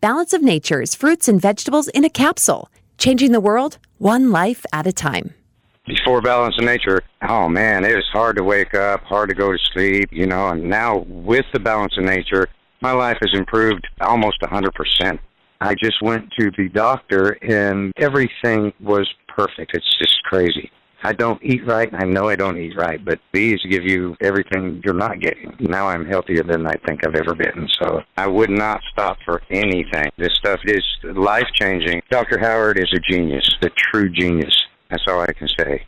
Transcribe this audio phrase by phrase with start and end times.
[0.00, 4.86] Balance of Nature's fruits and vegetables in a capsule, changing the world one life at
[4.86, 5.34] a time.
[5.86, 9.52] Before Balance of Nature, oh man, it was hard to wake up, hard to go
[9.52, 12.48] to sleep, you know, and now with the Balance of Nature,
[12.80, 15.18] my life has improved almost 100%.
[15.60, 19.74] I just went to the doctor and everything was perfect.
[19.74, 20.70] It's just crazy.
[21.02, 21.88] I don't eat right.
[21.92, 25.54] I know I don't eat right, but these give you everything you're not getting.
[25.58, 27.68] Now I'm healthier than I think I've ever been.
[27.80, 30.10] So I would not stop for anything.
[30.18, 32.02] This stuff is life changing.
[32.10, 32.38] Dr.
[32.38, 34.54] Howard is a genius, the true genius.
[34.90, 35.86] That's all I can say.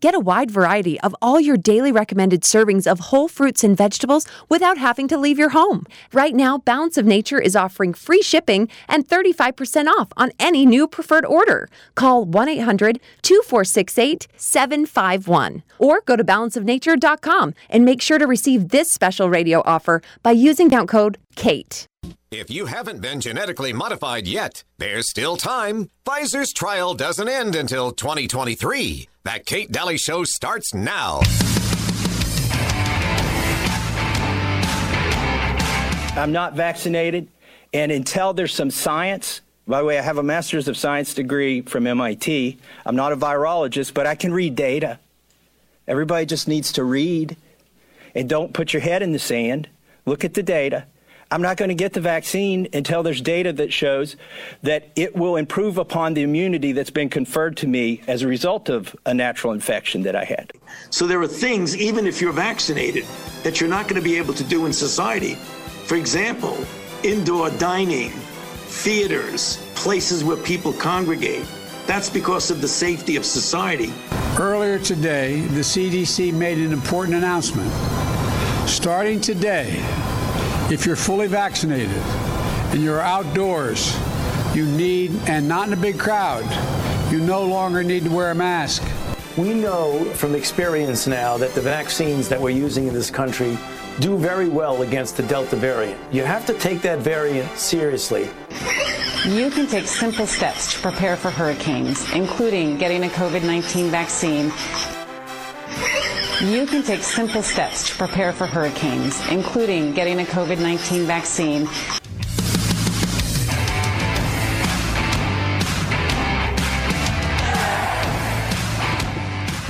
[0.00, 4.26] Get a wide variety of all your daily recommended servings of whole fruits and vegetables
[4.48, 5.86] without having to leave your home.
[6.12, 10.88] Right now, Balance of Nature is offering free shipping and 35% off on any new
[10.88, 11.68] preferred order.
[11.94, 18.90] Call 1 800 2468 751 or go to balanceofnature.com and make sure to receive this
[18.90, 21.86] special radio offer by using discount code KATE.
[22.32, 25.90] If you haven't been genetically modified yet, there's still time.
[26.06, 29.08] Pfizer's trial doesn't end until 2023.
[29.24, 31.22] That Kate Dalley Show starts now.
[36.14, 37.26] I'm not vaccinated,
[37.74, 41.62] and until there's some science, by the way, I have a master's of science degree
[41.62, 42.58] from MIT.
[42.86, 45.00] I'm not a virologist, but I can read data.
[45.88, 47.36] Everybody just needs to read
[48.14, 49.68] and don't put your head in the sand.
[50.06, 50.84] Look at the data.
[51.32, 54.16] I'm not going to get the vaccine until there's data that shows
[54.62, 58.68] that it will improve upon the immunity that's been conferred to me as a result
[58.68, 60.52] of a natural infection that I had.
[60.90, 63.04] So there are things, even if you're vaccinated,
[63.44, 65.34] that you're not going to be able to do in society.
[65.84, 66.58] For example,
[67.04, 71.46] indoor dining, theaters, places where people congregate.
[71.86, 73.92] That's because of the safety of society.
[74.36, 77.70] Earlier today, the CDC made an important announcement.
[78.68, 79.80] Starting today,
[80.70, 81.90] if you're fully vaccinated
[82.72, 83.98] and you're outdoors,
[84.54, 86.44] you need, and not in a big crowd,
[87.12, 88.82] you no longer need to wear a mask.
[89.36, 93.58] We know from experience now that the vaccines that we're using in this country
[93.98, 96.00] do very well against the Delta variant.
[96.12, 98.28] You have to take that variant seriously.
[99.26, 104.50] You can take simple steps to prepare for hurricanes, including getting a COVID 19 vaccine
[106.40, 111.66] you can take simple steps to prepare for hurricanes, including getting a COVID 19 vaccine.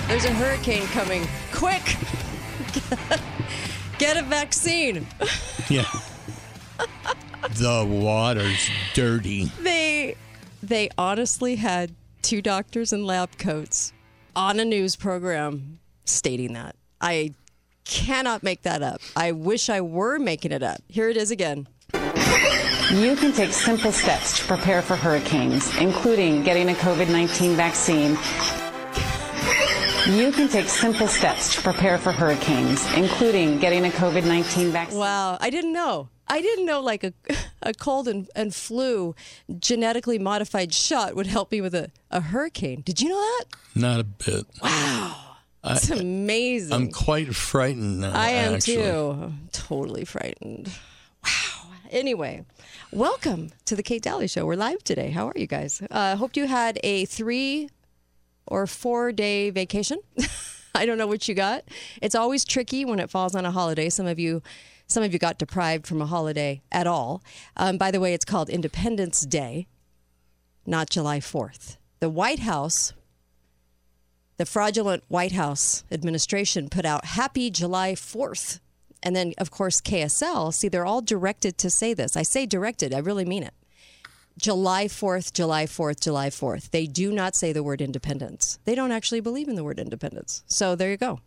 [0.07, 1.27] There's a hurricane coming.
[1.53, 1.83] Quick!
[3.99, 5.07] Get a vaccine.
[5.69, 5.85] Yeah.
[7.51, 9.47] the water's dirty.
[9.61, 10.17] They
[10.63, 13.93] they honestly had two doctors in lab coats
[14.37, 16.77] on a news program stating that.
[17.01, 17.35] I
[17.85, 19.01] cannot make that up.
[19.17, 20.81] I wish I were making it up.
[20.89, 21.67] Here it is again.
[21.93, 28.19] You can take simple steps to prepare for hurricanes, including getting a COVID 19 vaccine.
[30.09, 34.99] You can take simple steps to prepare for hurricanes, including getting a COVID 19 vaccine.
[34.99, 36.09] Wow, I didn't know.
[36.27, 37.13] I didn't know like a,
[37.63, 39.15] a cold and, and flu
[39.59, 42.83] genetically modified shot would help me with a, a hurricane.
[42.83, 43.45] Did you know that?
[43.75, 44.47] Not a bit.
[44.63, 45.30] Wow.
[45.63, 46.73] It's amazing.
[46.73, 48.13] I'm quite frightened now.
[48.15, 48.77] I am actually.
[48.77, 49.33] too.
[49.53, 50.71] Totally frightened.
[51.23, 51.71] Wow.
[51.91, 52.45] Anyway,
[52.93, 54.47] welcome to the Kate Dalley Show.
[54.47, 55.11] We're live today.
[55.11, 55.83] How are you guys?
[55.91, 57.69] I uh, hope you had a three
[58.47, 59.99] or four day vacation.
[60.75, 61.65] I don't know what you got.
[62.01, 63.91] It's always tricky when it falls on a holiday.
[63.91, 64.43] Some of you.
[64.87, 67.23] Some of you got deprived from a holiday at all.
[67.57, 69.69] Um, by the way, it's called Independence Day,
[70.67, 71.77] not July 4th.
[72.01, 72.93] The White House
[74.41, 78.59] the fraudulent White House administration put out Happy July 4th.
[79.03, 80.55] And then, of course, KSL.
[80.55, 82.17] See, they're all directed to say this.
[82.17, 83.53] I say directed, I really mean it.
[84.39, 86.71] July 4th, July 4th, July 4th.
[86.71, 88.59] They do not say the word independence.
[88.65, 90.43] They don't actually believe in the word independence.
[90.47, 91.21] So there you go.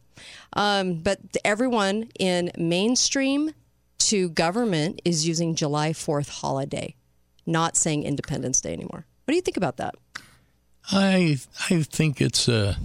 [0.54, 3.52] Um, but everyone in mainstream
[4.00, 6.96] to government is using July 4th holiday,
[7.46, 9.06] not saying Independence Day anymore.
[9.26, 9.94] What do you think about that?
[10.92, 11.38] I
[11.70, 12.78] I think it's a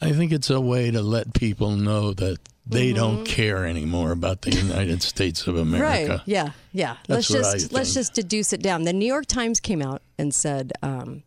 [0.00, 2.96] I think it's a way to let people know that they mm-hmm.
[2.96, 6.12] don't care anymore about the United States of America.
[6.12, 6.20] Right.
[6.26, 6.50] Yeah.
[6.72, 6.96] Yeah.
[7.06, 8.82] That's let's just let's just deduce it down.
[8.82, 11.22] The New York Times came out and said um,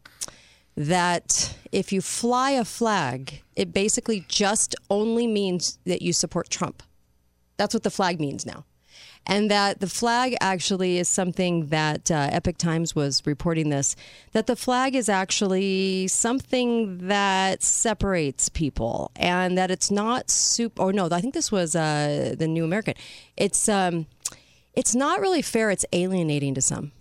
[0.75, 6.83] that if you fly a flag, it basically just only means that you support Trump.
[7.57, 8.65] That's what the flag means now
[9.27, 13.95] and that the flag actually is something that uh, Epoch Times was reporting this
[14.33, 20.79] that the flag is actually something that separates people, and that it's not soup.
[20.79, 22.93] Or no, I think this was uh, the New American.
[23.37, 24.05] It's um,
[24.73, 25.71] it's not really fair.
[25.71, 26.91] It's alienating to some.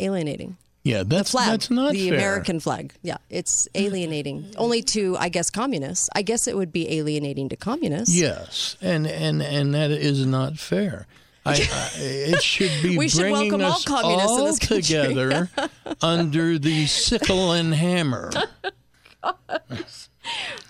[0.00, 0.56] alienating.
[0.84, 2.18] Yeah, that's Flag, that's not the fair.
[2.18, 2.94] American flag.
[3.02, 6.08] Yeah, it's alienating only to, I guess, communists.
[6.14, 8.14] I guess it would be alienating to communists.
[8.14, 11.06] Yes, and and and that is not fair.
[11.44, 14.82] I, I, it should be We should welcome all communists in all this country.
[14.82, 15.50] together
[16.02, 18.30] under the sickle and hammer.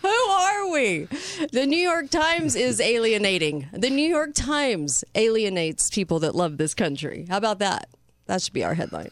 [0.02, 1.08] Who are we?
[1.52, 3.68] The New York Times is alienating.
[3.72, 7.26] The New York Times alienates people that love this country.
[7.28, 7.88] How about that?
[8.26, 9.10] That should be our headline.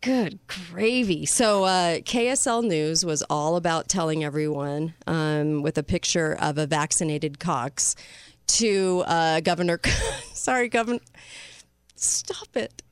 [0.00, 1.26] Good gravy.
[1.26, 6.66] So, uh, KSL News was all about telling everyone um, with a picture of a
[6.66, 7.96] vaccinated Cox
[8.48, 9.80] to uh, Governor.
[10.32, 11.00] Sorry, Governor.
[11.96, 12.82] Stop it.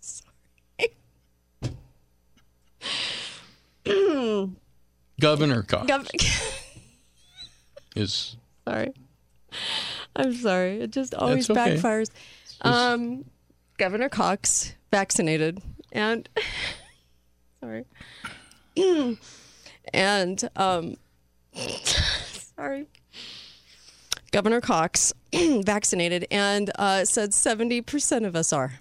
[0.00, 0.96] Sorry.
[5.20, 6.10] Governor Cox Gov-
[7.96, 8.36] is
[8.66, 8.92] sorry.
[10.14, 10.80] I'm sorry.
[10.80, 11.76] It just always okay.
[11.76, 12.10] backfires.
[12.60, 13.24] Um,
[13.78, 16.28] Governor Cox vaccinated and
[17.60, 17.84] sorry.
[19.94, 20.96] and um
[21.54, 22.88] sorry.
[24.36, 28.74] Governor Cox vaccinated and uh, said 70% of us are.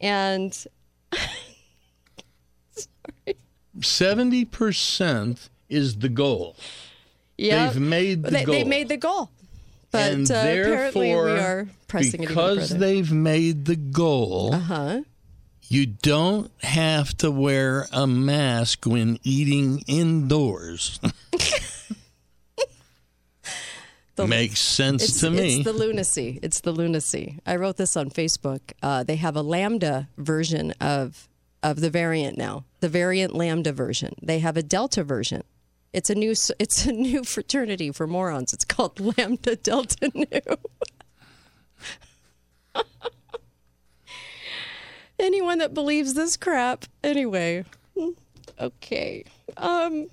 [0.00, 0.52] And
[3.80, 6.56] seventy percent is the goal.
[7.38, 8.64] yeah, They've made the they, they goal.
[8.68, 9.30] made the goal.
[9.92, 14.52] But and uh, apparently we are pressing it because they've made the goal.
[14.52, 15.02] Uh-huh.
[15.68, 20.98] You don't have to wear a mask when eating indoors.
[24.18, 25.56] Makes sense to me.
[25.56, 26.38] It's the lunacy.
[26.42, 27.38] It's the lunacy.
[27.46, 28.60] I wrote this on Facebook.
[28.82, 31.28] Uh, they have a lambda version of
[31.62, 32.64] of the variant now.
[32.80, 34.14] The variant lambda version.
[34.22, 35.42] They have a delta version.
[35.92, 36.34] It's a new.
[36.58, 38.52] It's a new fraternity for morons.
[38.52, 40.24] It's called Lambda Delta Nu.
[45.18, 47.64] Anyone that believes this crap, anyway.
[48.60, 49.24] Okay.
[49.56, 50.08] Um.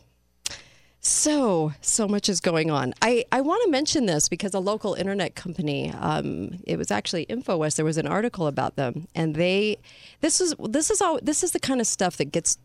[1.02, 2.94] So, so much is going on.
[3.02, 7.26] I, I want to mention this because a local internet company, um, it was actually
[7.28, 7.78] InfoWest.
[7.78, 9.78] There was an article about them, and they,
[10.20, 12.58] this is this is all this is the kind of stuff that gets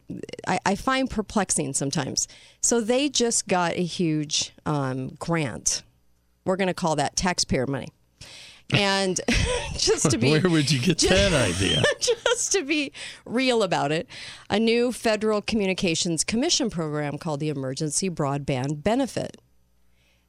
[0.49, 2.27] I, I find perplexing sometimes.
[2.61, 5.85] So they just got a huge um, grant.
[6.45, 7.89] We're going to call that taxpayer money,
[8.73, 9.21] and
[9.77, 11.83] just to be Where would you get that idea?
[12.01, 12.93] just to be
[13.25, 14.09] real about it,
[14.49, 19.37] a new Federal Communications Commission program called the Emergency Broadband Benefit.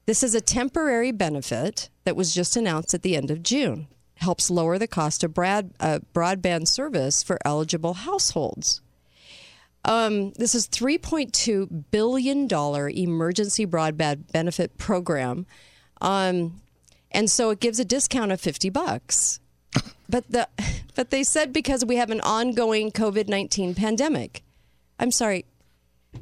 [0.05, 3.87] This is a temporary benefit that was just announced at the end of June.
[4.17, 8.81] Helps lower the cost of broad, uh, broadband service for eligible households.
[9.83, 15.45] Um, this is $3.2 billion emergency broadband benefit program.
[16.01, 16.61] Um,
[17.15, 19.39] and so it gives a discount of 50 bucks.
[20.07, 20.47] But the
[20.93, 24.43] but they said because we have an ongoing COVID-19 pandemic.
[24.99, 25.45] I'm sorry.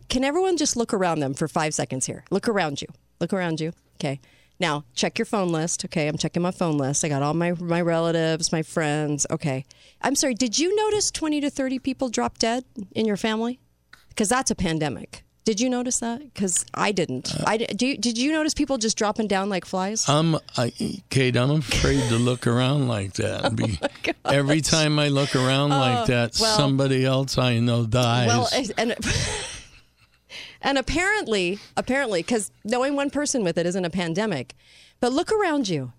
[0.08, 2.24] Can everyone just look around them for 5 seconds here?
[2.32, 2.88] Look around you.
[3.20, 3.74] Look around you.
[3.96, 4.22] Okay.
[4.58, 5.84] Now, check your phone list.
[5.84, 7.04] Okay, I'm checking my phone list.
[7.04, 9.28] I got all my my relatives, my friends.
[9.30, 9.66] Okay.
[10.02, 12.64] I'm sorry, did you notice 20 to 30 people drop dead
[12.96, 13.60] in your family?
[14.08, 15.23] Because that's a pandemic.
[15.46, 16.20] Did you notice that?
[16.20, 17.36] Because I didn't.
[17.36, 17.88] Uh, I di- do.
[17.88, 20.08] You, did you notice people just dropping down like flies?
[20.08, 20.72] I'm, I,
[21.10, 23.44] Kate, I'm afraid to look around like that.
[23.44, 23.80] Oh Be-
[24.26, 28.28] every time I look around like oh, that, well- somebody else I know dies.
[28.28, 28.96] Well, and
[30.62, 34.56] and apparently, apparently, because knowing one person with it isn't a pandemic,
[35.02, 35.92] but look around you.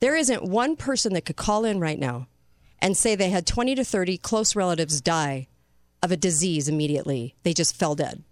[0.00, 2.26] There isn't one person that could call in right now
[2.80, 5.48] and say they had 20 to 30 close relatives die
[6.02, 7.34] of a disease immediately.
[7.42, 8.22] They just fell dead.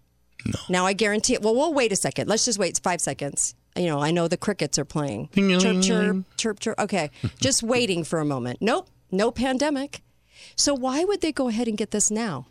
[0.49, 0.59] No.
[0.69, 1.43] Now I guarantee it.
[1.43, 2.29] Well, we'll wait a second.
[2.29, 3.55] Let's just wait five seconds.
[3.77, 5.29] You know, I know the crickets are playing.
[5.35, 6.81] Chirp, chirp, chirp, chirp.
[6.81, 8.59] Okay, just waiting for a moment.
[8.61, 10.01] Nope, no pandemic.
[10.57, 12.47] So why would they go ahead and get this now?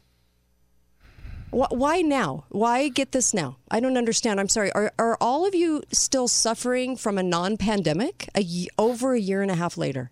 [1.49, 2.43] Why now?
[2.49, 3.57] Why get this now?
[3.71, 4.39] I don't understand.
[4.39, 4.71] I'm sorry.
[4.73, 9.19] Are, are all of you still suffering from a non pandemic a y- over a
[9.19, 10.11] year and a half later?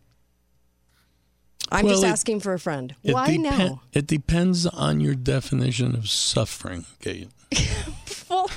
[1.72, 2.96] I'm Well, just it- asking for a friend.
[3.04, 3.82] Why now?
[3.94, 7.30] It depends on your definition of suffering, Kate.
[8.30, 8.50] Well,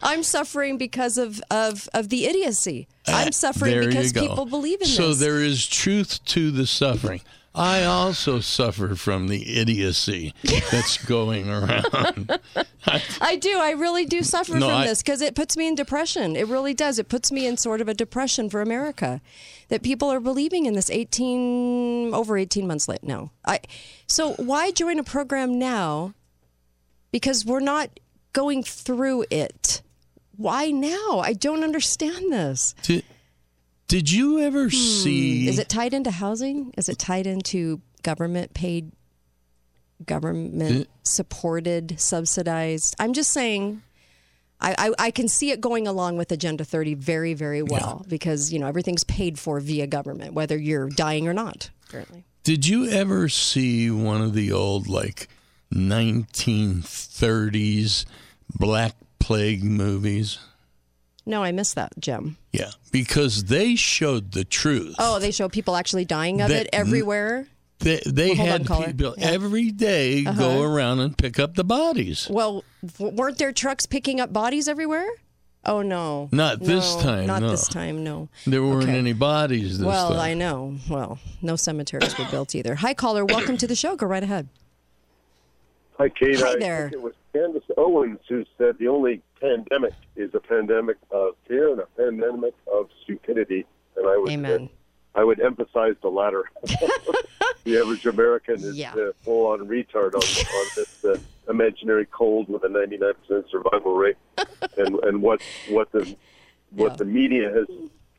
[0.00, 2.88] I'm suffering because of, of, of the idiocy.
[3.06, 5.18] I'm suffering Uh, There because people believe in so this.
[5.18, 7.20] So there is truth to the suffering.
[7.54, 10.32] I also suffer from the idiocy
[10.70, 12.40] that's going around.
[13.20, 13.58] I do.
[13.60, 16.34] I really do suffer No, from I- this because it puts me in depression.
[16.34, 16.98] It really does.
[16.98, 19.20] It puts me in sort of a depression for America
[19.68, 23.32] that people are believing in this 18 over 18 months late now.
[23.44, 23.60] I
[24.06, 26.14] so why join a program now?
[27.12, 27.90] Because we're not
[28.32, 29.82] going through it.
[30.36, 31.20] Why now?
[31.20, 32.74] I don't understand this.
[32.82, 33.02] to
[33.88, 35.42] Did you ever see?
[35.42, 35.48] Hmm.
[35.48, 36.72] Is it tied into housing?
[36.76, 38.92] Is it tied into government paid,
[40.04, 42.96] government supported, subsidized?
[42.98, 43.82] I'm just saying.
[44.64, 48.52] I, I, I can see it going along with Agenda 30 very, very well because
[48.52, 51.70] you know everything's paid for via government, whether you're dying or not.
[51.88, 55.28] Currently, Did you ever see one of the old like
[55.74, 58.04] 1930s
[58.54, 60.38] Black Plague movies?
[61.24, 62.36] no, I missed that, Jim.
[62.52, 64.96] Yeah, because they showed the truth.
[64.98, 67.46] Oh, they show people actually dying of That- it everywhere.
[67.78, 69.28] They, they Well, hold on, had people Yeah.
[69.30, 70.38] every day Uh-huh.
[70.38, 72.26] go around and pick up the bodies.
[72.30, 72.62] Well,
[72.98, 75.08] weren't there trucks picking up bodies everywhere?
[75.64, 77.50] Oh no, Not this time, Not no.
[77.50, 78.02] this time.
[78.02, 78.28] No.
[78.46, 78.98] There weren't Okay.
[78.98, 80.18] any bodies this well, time.
[80.20, 80.76] I know.
[80.90, 82.74] Well, no cemeteries were built either.
[82.76, 83.24] Hi, caller.
[83.24, 83.94] Welcome to the show.
[83.94, 84.48] Go right ahead.
[86.02, 86.40] Hi, Kate.
[86.40, 86.90] Hi I there.
[86.90, 91.70] think it was Candace Owens who said the only pandemic is a pandemic of fear
[91.70, 93.64] and a pandemic of stupidity.
[93.96, 94.68] And I would, Amen.
[95.14, 96.50] I would emphasize the latter.
[97.62, 98.94] the average American is Yeah.
[98.94, 101.18] uh, full on retard on, on this uh,
[101.48, 104.16] imaginary cold with a 99% survival rate,
[104.76, 105.40] and and what
[105.70, 106.16] what the
[106.70, 107.68] what the media has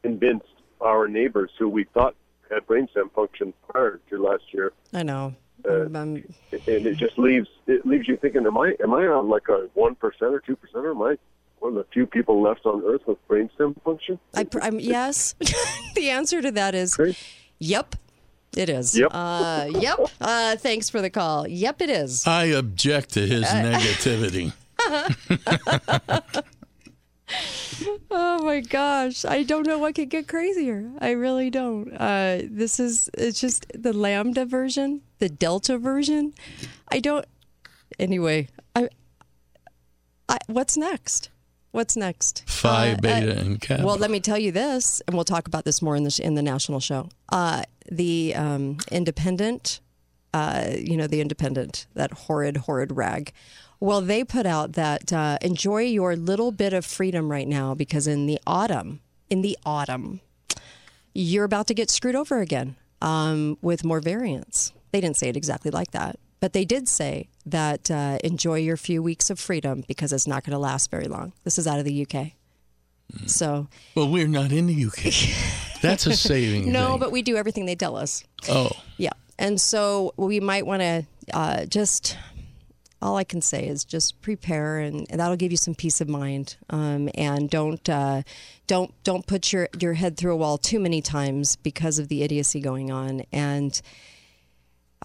[0.04, 0.48] convinced
[0.80, 2.16] our neighbors who we thought
[2.50, 5.34] had brainstem function prior to last year I know.
[5.68, 9.30] Uh, Um, and it just leaves it leaves you thinking, am I am I on
[9.30, 11.18] like a one percent or two percent, or am I
[11.60, 14.20] one of the few people left on Earth with brainstem function?
[14.34, 15.36] I, pr- I'm, yes.
[15.96, 16.98] the answer to that is,
[17.60, 17.96] yep,
[18.58, 18.98] it is.
[18.98, 19.10] Yep.
[19.14, 20.00] Uh, yep.
[20.20, 21.48] Uh, thanks for the call.
[21.48, 22.28] Yep, it is.
[22.28, 24.52] I object to his Uh, negativity.
[28.12, 29.26] Oh my gosh.
[29.26, 30.92] I don't know what could get crazier.
[31.00, 31.92] I really don't.
[31.94, 36.34] Uh, this is, it's just the Lambda version, the Delta version.
[36.90, 37.26] I don't,
[38.00, 38.90] anyway, I,
[40.30, 41.30] I what's next?
[41.72, 42.44] What's next?
[42.48, 43.84] Phi, Uh, beta, uh, and kappa.
[43.84, 46.36] Well, let me tell you this, and we'll talk about this more in the in
[46.36, 47.10] the national show.
[47.30, 49.82] Uh, the um, independent,
[50.36, 53.34] uh, you know, the independent, that horrid, horrid rag.
[53.84, 58.08] Well, they put out that uh, enjoy your little bit of freedom right now because
[58.08, 60.22] in the autumn, in the autumn,
[61.14, 64.72] you're about to get screwed over again um, with more variants.
[64.94, 68.78] They didn't say it exactly like that, but they did say that uh, enjoy your
[68.78, 71.34] few weeks of freedom because it's not going to last very long.
[71.44, 72.28] This is out of the UK.
[73.26, 75.12] So, well, we're not in the UK.
[75.82, 76.72] That's a saving.
[76.72, 77.00] no, thing.
[77.00, 78.24] but we do everything they tell us.
[78.48, 79.12] oh, Yeah.
[79.38, 82.18] And so we might want to uh, just,
[83.04, 86.08] all I can say is just prepare, and, and that'll give you some peace of
[86.08, 86.56] mind.
[86.70, 88.24] Um, and don't uh,
[88.66, 92.24] don't don't put your your head through a wall too many times because of the
[92.24, 93.82] idiocy going on and.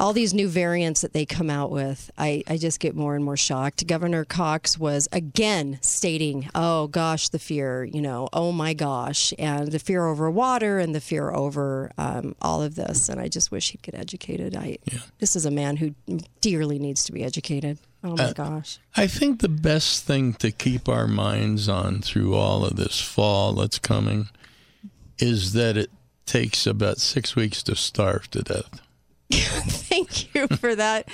[0.00, 3.25] All these new variants that they come out with, I, I just get more and
[3.25, 3.85] more shocked.
[3.85, 9.73] Governor Cox was again stating, oh gosh, the fear, you know, oh my gosh, and
[9.73, 13.09] the fear over water and the fear over um, all of this.
[13.09, 14.55] And I just wish he'd get educated.
[14.55, 14.78] I,
[15.19, 15.97] This is a man who
[16.40, 17.81] dearly needs to be educated.
[18.05, 18.78] Oh my Uh, gosh.
[18.97, 23.52] I think the best thing to keep our minds on through all of this fall
[23.55, 24.28] that's coming
[25.19, 25.90] is that it
[26.26, 28.81] takes about six weeks to starve to death.
[29.33, 31.11] Thank you for that.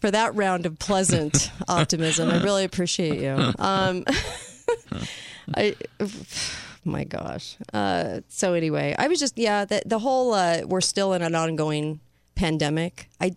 [0.00, 3.52] For that round of pleasant optimism, I really appreciate you.
[3.58, 4.04] Um,
[5.54, 5.74] I,
[6.84, 7.56] my gosh.
[7.72, 9.64] Uh, so anyway, I was just yeah.
[9.64, 12.00] The, the whole uh, we're still in an ongoing
[12.34, 13.08] pandemic.
[13.20, 13.34] I,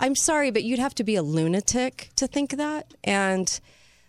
[0.00, 2.92] I'm sorry, but you'd have to be a lunatic to think that.
[3.04, 3.58] And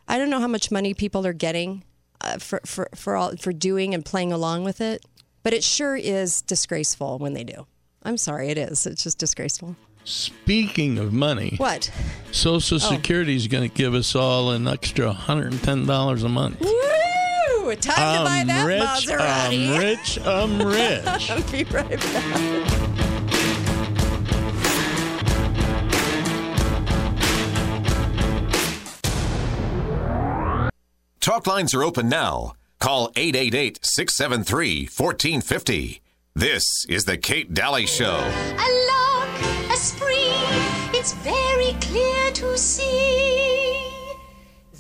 [0.08, 1.84] I don't know how much money people are getting
[2.22, 5.06] uh, for for for all for doing and playing along with it.
[5.44, 7.68] But it sure is disgraceful when they do.
[8.04, 8.86] I'm sorry, it is.
[8.88, 9.76] It's just disgraceful.
[10.04, 11.90] Speaking of money, What?
[12.32, 12.80] Social Oh.
[12.80, 16.62] Security is going to give us all an extra $110 a month.
[16.62, 17.76] Woo!
[17.76, 19.70] Time to buy I'm that rich, Maserati.
[19.70, 21.32] I'm rich, I'm rich.
[21.32, 22.72] I'll be right back.
[31.26, 32.54] Talk lines are open now.
[32.80, 36.02] Call 888 673 1450.
[36.36, 38.14] This is The Kate Dalley Show.
[38.14, 38.70] A
[39.74, 40.30] a spring,
[40.94, 43.82] it's very clear to see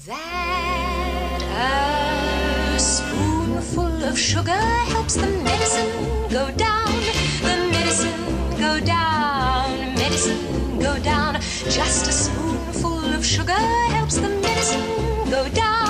[0.05, 1.41] that
[2.75, 4.51] a spoonful of sugar
[4.93, 6.93] helps the medicine go down,
[7.41, 11.41] the medicine go down, medicine go down.
[11.71, 13.65] Just a spoonful of sugar
[13.97, 15.84] helps the medicine go down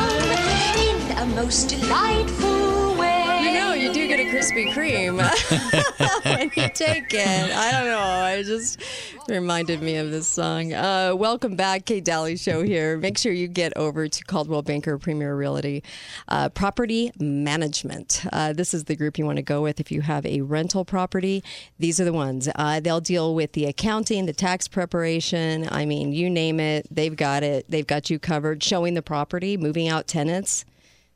[1.27, 3.41] most delightful way.
[3.43, 5.17] you know, you do get a Krispy Kreme
[6.37, 7.51] when you take it.
[7.51, 7.99] I don't know.
[7.99, 8.81] I just
[9.27, 10.73] reminded me of this song.
[10.73, 12.97] Uh, welcome back, Kate Dalley Show here.
[12.97, 15.83] Make sure you get over to Coldwell Banker Premier Realty
[16.27, 18.23] uh, Property Management.
[18.31, 20.85] Uh, this is the group you want to go with if you have a rental
[20.85, 21.43] property.
[21.79, 22.47] These are the ones.
[22.55, 25.67] Uh, they'll deal with the accounting, the tax preparation.
[25.71, 27.65] I mean, you name it, they've got it.
[27.69, 28.61] They've got you covered.
[28.61, 30.65] Showing the property, moving out tenants.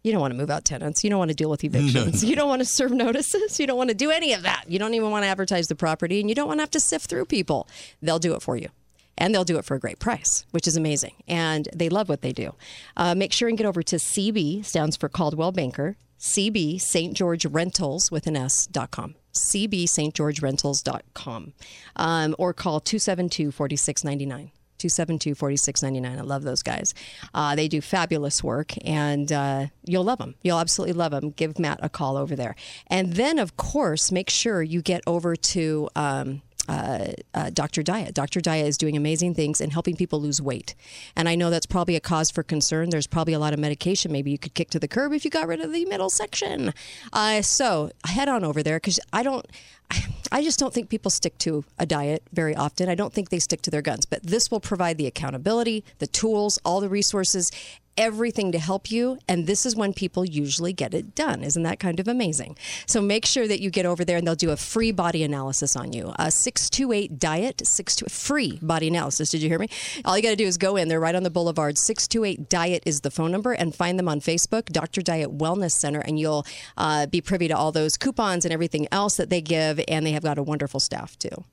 [0.03, 1.03] You don't want to move out tenants.
[1.03, 2.23] You don't want to deal with evictions.
[2.23, 3.59] You don't want to serve notices.
[3.59, 4.63] You don't want to do any of that.
[4.69, 6.79] You don't even want to advertise the property and you don't want to have to
[6.79, 7.67] sift through people.
[8.01, 8.69] They'll do it for you.
[9.17, 11.11] And they'll do it for a great price, which is amazing.
[11.27, 12.55] And they love what they do.
[12.95, 17.13] Uh, make sure and get over to CB, stands for Coldwell Banker, CB St.
[17.13, 19.15] George Rentals with an S dot com.
[19.33, 21.53] CBStGeorgeRentals.com.
[21.95, 24.51] Um, or call 272 4699.
[24.79, 26.17] 272 4699.
[26.19, 26.93] I love those guys.
[27.33, 30.35] Uh, they do fabulous work and uh, you'll love them.
[30.41, 31.31] You'll absolutely love them.
[31.31, 32.55] Give Matt a call over there.
[32.87, 35.89] And then, of course, make sure you get over to.
[35.95, 37.81] Um, uh, uh, Dr.
[37.81, 38.13] Diet.
[38.13, 38.41] Dr.
[38.41, 40.75] Diet is doing amazing things and helping people lose weight.
[41.15, 42.91] And I know that's probably a cause for concern.
[42.91, 45.31] There's probably a lot of medication maybe you could kick to the curb if you
[45.31, 46.71] got rid of the middle section.
[47.11, 49.45] Uh, so head on over there because I don't.
[50.31, 52.87] I just don't think people stick to a diet very often.
[52.87, 56.05] I don't think they stick to their guns, but this will provide the accountability, the
[56.05, 57.51] tools, all the resources,
[57.99, 59.19] everything to help you.
[59.27, 61.43] And this is when people usually get it done.
[61.43, 62.57] Isn't that kind of amazing?
[62.87, 65.75] So make sure that you get over there and they'll do a free body analysis
[65.75, 66.13] on you.
[66.17, 69.29] Uh, 628 Diet, 628 free body analysis.
[69.29, 69.67] Did you hear me?
[70.05, 70.87] All you got to do is go in.
[70.87, 71.77] They're right on the boulevard.
[71.77, 75.01] 628 Diet is the phone number and find them on Facebook, Dr.
[75.01, 76.45] Diet Wellness Center, and you'll
[76.77, 79.81] uh, be privy to all those coupons and everything else that they give.
[79.89, 81.43] And they have got a wonderful staff too.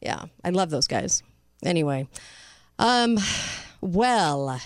[0.00, 1.24] Yeah, I love those guys.
[1.64, 2.08] Anyway,
[2.78, 3.18] um,
[3.80, 4.60] well,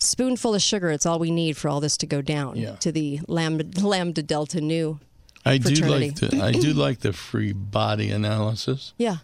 [0.00, 0.90] spoonful of sugar.
[0.90, 2.76] It's all we need for all this to go down Yeah.
[2.76, 4.98] to the Lambda, Lambda Delta Nu.
[5.44, 6.08] I do fraternity.
[6.26, 9.18] like the I do like the free body analysis Yeah.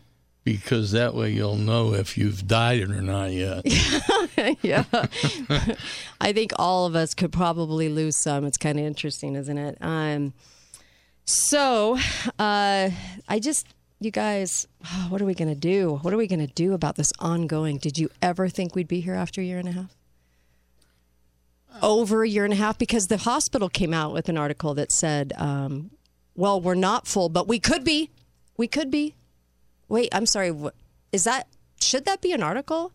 [0.45, 3.63] because that way you'll know if you've died or not yet.
[4.63, 4.85] yeah.
[6.21, 8.45] I think all of us could probably lose some.
[8.45, 9.77] It's kind of interesting, isn't it?
[9.81, 10.33] Um,
[11.27, 11.99] so,
[12.39, 12.91] uh,
[13.29, 13.67] I just,
[14.01, 14.67] you guys,
[15.09, 15.99] what are we going to do?
[16.03, 17.79] What are we going to do about this ongoing?
[17.79, 19.95] Did you ever think we'd be here after a year and a half?
[21.83, 22.79] Over a year and a half?
[22.79, 25.91] Because the hospital came out with an article that said, um,
[26.35, 28.11] well, we're not full, but we could be.
[28.57, 29.15] We could be.
[29.89, 30.53] Wait, I'm sorry.
[31.13, 31.49] Is that,
[31.81, 32.93] should that be an article?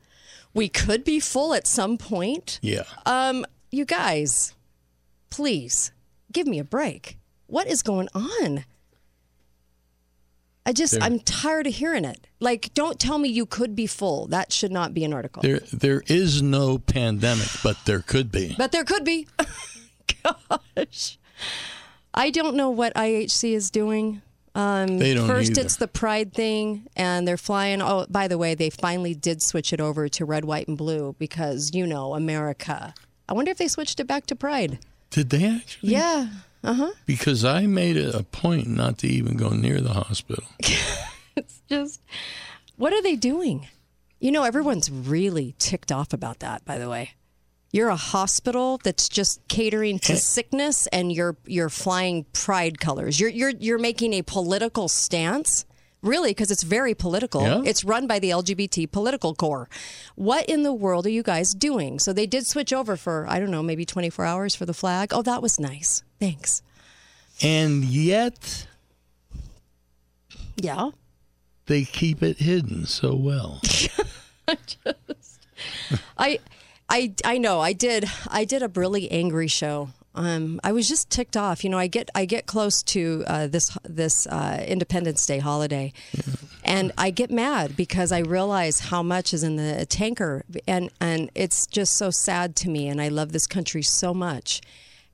[0.54, 2.60] We could be full at some point.
[2.62, 2.84] Yeah.
[3.06, 4.56] Um, you guys,
[5.30, 5.92] please
[6.32, 7.18] give me a break.
[7.48, 8.66] What is going on?
[10.70, 12.28] I just, There- I'm tired of hearing it.
[12.40, 14.28] Like, don't tell me you could be full.
[14.28, 15.42] That should not be an article.
[15.42, 18.54] There there is no pandemic, but there could be.
[18.56, 19.26] But there could be.
[20.24, 21.18] Gosh.
[22.14, 24.22] I don't know what IHC is doing.
[24.54, 25.62] Um, They don't first, either.
[25.62, 27.82] it's the pride thing, and they're flying.
[27.82, 31.16] Oh, by the way, they finally did switch it over to red, white, and blue
[31.18, 32.94] because, you know, America.
[33.28, 34.78] I wonder if they switched it back to pride.
[35.10, 35.94] Did they actually?
[35.94, 36.28] Yeah.
[36.64, 36.92] Uh huh.
[37.06, 40.46] Because I made it a point not to even go near the hospital.
[41.36, 42.02] It's just,
[42.76, 43.68] what are they doing?
[44.20, 47.12] You know, everyone's really ticked off about that, by the way.
[47.72, 53.20] You're a hospital that's just catering to sickness and you're you're flying pride colors.
[53.20, 55.66] You're you're you're making a political stance.
[56.02, 57.42] Really, because it's very political.
[57.42, 57.62] Yeah.
[57.66, 59.68] It's run by the LGBT political core.
[60.16, 62.00] What in the world are you guys doing?
[62.00, 65.10] So they did switch over for, I don't know, maybe 24 hours for the flag.
[65.14, 66.04] Oh, that was nice.
[66.20, 66.62] Thanks.
[67.44, 68.66] And yet
[70.56, 70.92] Yeah.
[71.66, 73.62] they keep it hidden so well.
[76.18, 76.40] I,
[76.90, 77.60] I, I know.
[77.60, 78.06] I did.
[78.30, 79.90] I did a really angry show.
[80.20, 81.64] Um, I was just ticked off.
[81.64, 85.94] You know, I get I get close to uh, this this uh, Independence Day holiday,
[86.66, 91.32] and I get mad because I realize how much is in the tanker, and and
[91.36, 92.90] it's just so sad to me.
[92.90, 94.60] And I love this country so much,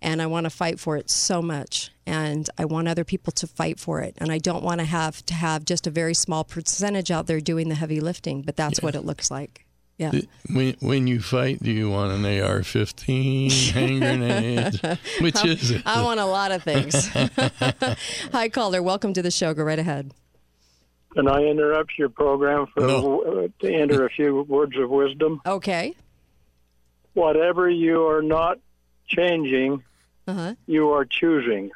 [0.01, 3.45] and I want to fight for it so much, and I want other people to
[3.45, 6.43] fight for it, and I don't want to have to have just a very small
[6.43, 8.41] percentage out there doing the heavy lifting.
[8.41, 9.64] But that's what it looks like.
[9.97, 10.11] Yeah.
[10.51, 14.81] When when you fight, do you want an AR-15, hand grenades?
[15.21, 15.83] Which is it?
[15.85, 17.07] I want a lot of things.
[18.33, 18.83] Hi, caller.
[18.83, 19.53] Welcome to the show.
[19.53, 20.13] Go right ahead.
[21.13, 25.39] Can I interrupt your program for uh, to enter a few words of wisdom?
[25.45, 25.93] Okay.
[27.13, 28.59] Whatever you are not
[29.07, 29.81] changing,
[30.27, 30.55] Uh huh.
[30.67, 31.71] you are choosing.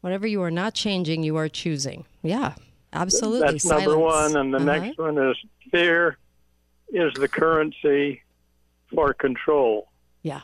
[0.00, 2.04] Whatever you are not changing, you are choosing.
[2.22, 2.54] Yeah,
[2.92, 3.50] absolutely.
[3.50, 4.64] That's number one, and the Uh-huh.
[4.78, 5.36] next one is
[5.72, 6.18] fear
[6.92, 8.22] is the currency
[8.94, 9.88] for control.
[10.22, 10.42] Yeah.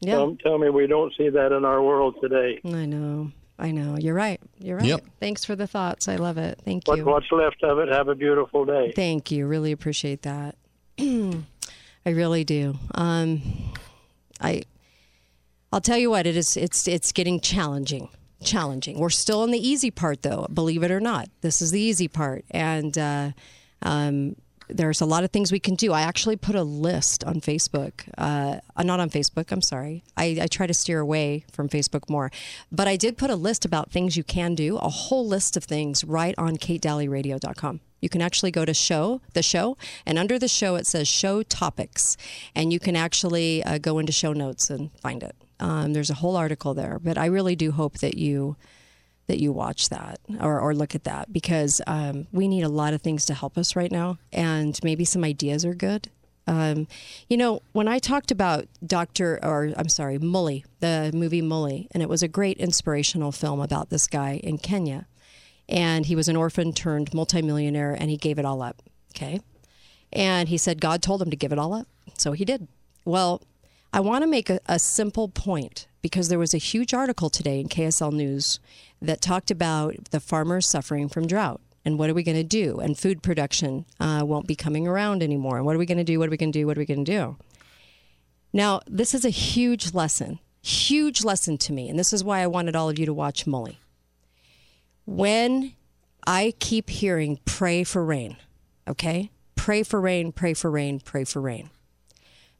[0.00, 0.16] Yeah.
[0.16, 2.60] Don't tell me we don't see that in our world today.
[2.64, 3.30] I know.
[3.58, 3.96] I know.
[3.96, 4.40] You're right.
[4.58, 4.86] You're right.
[4.86, 5.04] Yep.
[5.20, 6.08] Thanks for the thoughts.
[6.08, 6.60] I love it.
[6.64, 7.04] Thank What, you.
[7.04, 8.92] what's left of it, have a beautiful day.
[8.96, 9.46] Thank you.
[9.46, 10.56] Really appreciate that.
[10.98, 12.76] I really do.
[12.94, 13.42] Um,
[14.40, 14.62] I
[15.72, 18.08] I'll tell you what, it is it's it's getting challenging.
[18.42, 18.98] Challenging.
[18.98, 21.28] We're still in the easy part though, believe it or not.
[21.42, 22.44] This is the easy part.
[22.50, 23.30] And uh,
[23.82, 24.34] um,
[24.76, 25.92] there's a lot of things we can do.
[25.92, 28.08] I actually put a list on Facebook.
[28.18, 30.04] Uh, uh, not on Facebook, I'm sorry.
[30.16, 32.30] I, I try to steer away from Facebook more.
[32.70, 35.64] But I did put a list about things you can do, a whole list of
[35.64, 37.80] things right on katedalleyradio.com.
[38.00, 41.42] You can actually go to show, the show, and under the show it says show
[41.44, 42.16] topics.
[42.54, 45.36] And you can actually uh, go into show notes and find it.
[45.60, 46.98] Um, there's a whole article there.
[46.98, 48.56] But I really do hope that you
[49.26, 52.92] that you watch that or, or look at that because um, we need a lot
[52.92, 56.08] of things to help us right now and maybe some ideas are good.
[56.48, 56.88] Um,
[57.28, 62.02] you know when i talked about dr or i'm sorry mully the movie mully and
[62.02, 65.06] it was a great inspirational film about this guy in kenya.
[65.68, 68.82] And he was an orphan turned multimillionaire and he gave it all up
[69.14, 69.40] okay?
[70.12, 71.86] And he said god told him to give it all up.
[72.18, 72.66] So he did.
[73.04, 73.40] Well
[73.92, 77.60] i want to make a, a simple point because there was a huge article today
[77.60, 78.60] in ksl news
[79.00, 81.60] that talked about the farmers suffering from drought.
[81.84, 82.78] And what are we going to do?
[82.78, 85.56] And food production uh, won't be coming around anymore.
[85.56, 86.20] And what are we going to do?
[86.20, 86.64] What are we going to do?
[86.64, 87.36] What are we going to do?
[88.52, 91.88] Now this is a huge lesson huge lesson to me.
[91.88, 93.76] And this is why i wanted all of you to watch mully.
[95.06, 95.72] When
[96.24, 98.36] i keep hearing pray for rain
[98.86, 99.30] okay?
[99.56, 101.70] Pray for rain pray for rain pray for rain.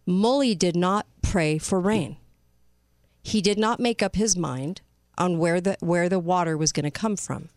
[0.06, 2.16] Mully did not pray for rain
[3.22, 4.80] he did not make up his mind
[5.16, 7.48] on where the where the water was going to come from.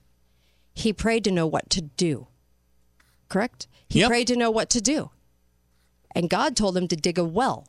[0.73, 2.28] He prayed to know what to do.
[3.30, 3.67] Correct?
[3.89, 5.10] He prayed to know what to do.
[6.13, 7.67] And God told him to dig a well.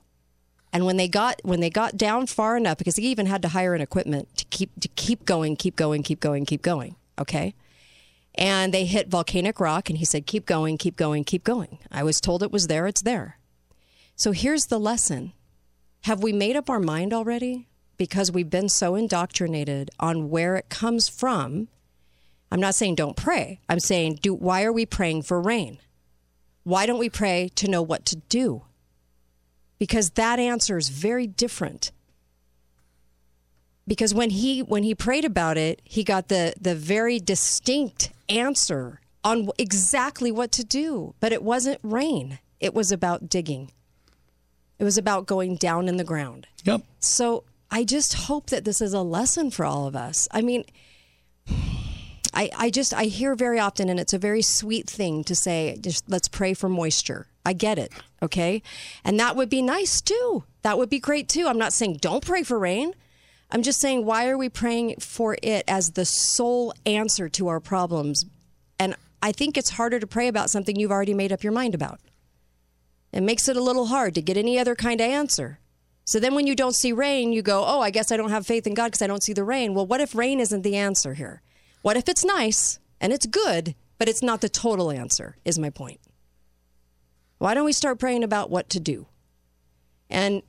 [0.72, 3.48] And when they got when they got down far enough because he even had to
[3.48, 7.54] hire an equipment to keep to keep going, keep going, keep going, keep going, okay?
[8.34, 11.78] And they hit volcanic rock and he said keep going, keep going, keep going.
[11.90, 13.38] I was told it was there, it's there.
[14.16, 15.32] So here's the lesson.
[16.02, 17.68] Have we made up our mind already?
[17.96, 21.68] Because we've been so indoctrinated on where it comes from.
[22.50, 23.60] I'm not saying don't pray.
[23.68, 25.78] I'm saying do why are we praying for rain?
[26.64, 28.62] Why don't we pray to know what to do?
[29.78, 31.92] Because that answer is very different.
[33.86, 39.00] Because when he when he prayed about it, he got the the very distinct answer
[39.22, 42.38] on exactly what to do, but it wasn't rain.
[42.60, 43.70] It was about digging.
[44.78, 46.46] It was about going down in the ground.
[46.64, 46.82] Yep.
[47.00, 50.28] So I just hope that this is a lesson for all of us.
[50.30, 50.64] I mean,
[52.34, 55.78] I, I just I hear very often, and it's a very sweet thing to say,
[55.80, 57.28] just let's pray for moisture.
[57.44, 58.62] I get it, okay,
[59.04, 60.44] and that would be nice too.
[60.62, 61.46] That would be great too.
[61.46, 62.92] I'm not saying don't pray for rain.
[63.50, 67.60] I'm just saying why are we praying for it as the sole answer to our
[67.60, 68.24] problems?
[68.78, 71.74] And I think it's harder to pray about something you've already made up your mind
[71.74, 72.00] about.
[73.12, 75.58] It makes it a little hard to get any other kind of answer.
[76.06, 78.46] So then when you don't see rain, you go, oh, I guess I don't have
[78.46, 79.74] faith in God because I don't see the rain.
[79.74, 81.42] Well, what if rain isn't the answer here?
[81.82, 85.68] What if it's nice and it's good, but it's not the total answer, is my
[85.68, 86.00] point.
[87.38, 89.06] Why don't we start praying about what to do?
[90.08, 90.42] And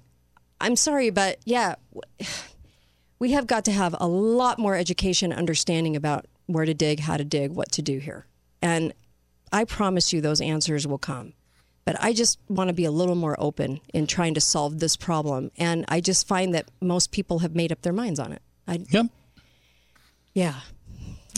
[0.61, 1.75] I'm sorry, but yeah,
[3.19, 7.17] we have got to have a lot more education, understanding about where to dig, how
[7.17, 8.27] to dig, what to do here.
[8.61, 8.93] And
[9.51, 11.33] I promise you those answers will come.
[11.87, 14.95] But I just want to be a little more open in trying to solve this
[14.97, 15.51] problem.
[15.57, 18.41] And I just find that most people have made up their minds on it.
[18.67, 19.05] I, yep.
[20.33, 20.55] Yeah.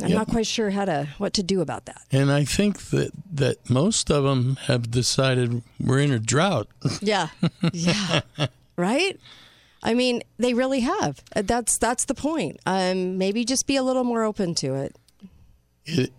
[0.01, 0.17] I'm Yep.
[0.17, 2.01] not quite sure how to what to do about that.
[2.11, 6.67] And I think that that most of them have decided we're in a drought.
[7.01, 7.27] Yeah.
[7.73, 8.21] Yeah.
[8.75, 9.19] right?
[9.83, 11.21] I mean, they really have.
[11.35, 12.59] That's that's the point.
[12.65, 14.95] Um, maybe just be a little more open to it.
[15.85, 16.11] It,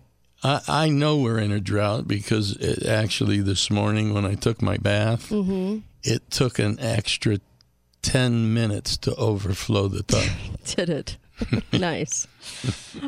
[0.43, 4.61] I, I know we're in a drought because it, actually this morning when I took
[4.61, 5.79] my bath, Mm-hmm.
[6.03, 7.39] it took an extra
[8.01, 10.27] 10 minutes to overflow the tub.
[10.65, 11.17] Did it?
[11.73, 12.27] nice.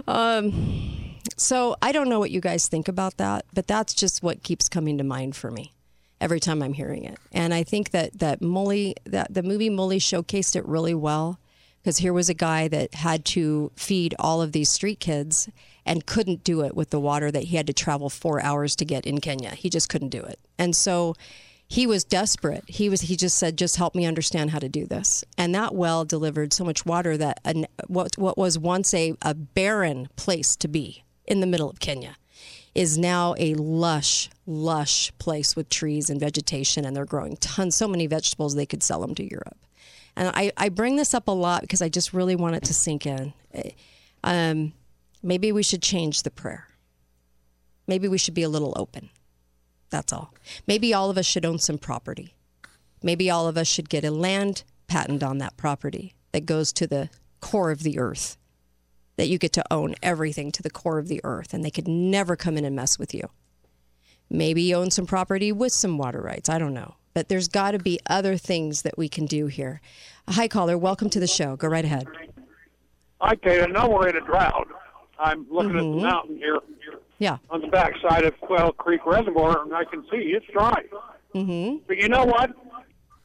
[0.07, 4.43] Um, so I don't know what you guys think about that, but that's just what
[4.43, 5.73] keeps coming to mind for me
[6.21, 7.17] every time I'm hearing it.
[7.31, 11.39] And I think that that Mully, that the movie Mully showcased it really well
[11.81, 15.49] because here was a guy that had to feed all of these street kids
[15.85, 18.85] and couldn't do it with the water that he had to travel four hours to
[18.85, 19.51] get in Kenya.
[19.51, 21.15] He just couldn't do it, and so
[21.67, 22.63] he was desperate.
[22.67, 23.01] He was.
[23.01, 26.53] He just said, "Just help me understand how to do this." And that well delivered
[26.53, 31.03] so much water that an, what what was once a, a barren place to be
[31.25, 32.17] in the middle of Kenya
[32.75, 37.87] is now a lush, lush place with trees and vegetation, and they're growing tons, so
[37.87, 39.57] many vegetables they could sell them to Europe.
[40.15, 42.73] And I, I bring this up a lot because I just really want it to
[42.73, 43.33] sink in.
[44.23, 44.73] Um,
[45.23, 46.67] maybe we should change the prayer.
[47.87, 49.09] Maybe we should be a little open.
[49.89, 50.33] That's all.
[50.67, 52.35] Maybe all of us should own some property.
[53.01, 56.87] Maybe all of us should get a land patent on that property that goes to
[56.87, 57.09] the
[57.41, 58.37] core of the earth.
[59.17, 61.87] That you get to own everything to the core of the earth and they could
[61.87, 63.29] never come in and mess with you.
[64.29, 66.49] Maybe you own some property with some water rights.
[66.49, 66.95] I don't know.
[67.13, 69.81] But there's got to be other things that we can do here.
[70.27, 70.77] Hi, caller.
[70.77, 71.55] Welcome to the show.
[71.55, 72.07] Go right ahead.
[73.21, 73.61] Hi, Kate.
[73.61, 74.67] I know we're in a drought.
[75.19, 76.59] I'm looking at the mountain here
[77.19, 77.37] Yeah.
[77.49, 80.83] on the backside of Quail Creek Reservoir, and I can see it's dry.
[81.35, 81.77] Mm-hmm.
[81.87, 82.51] But you know what?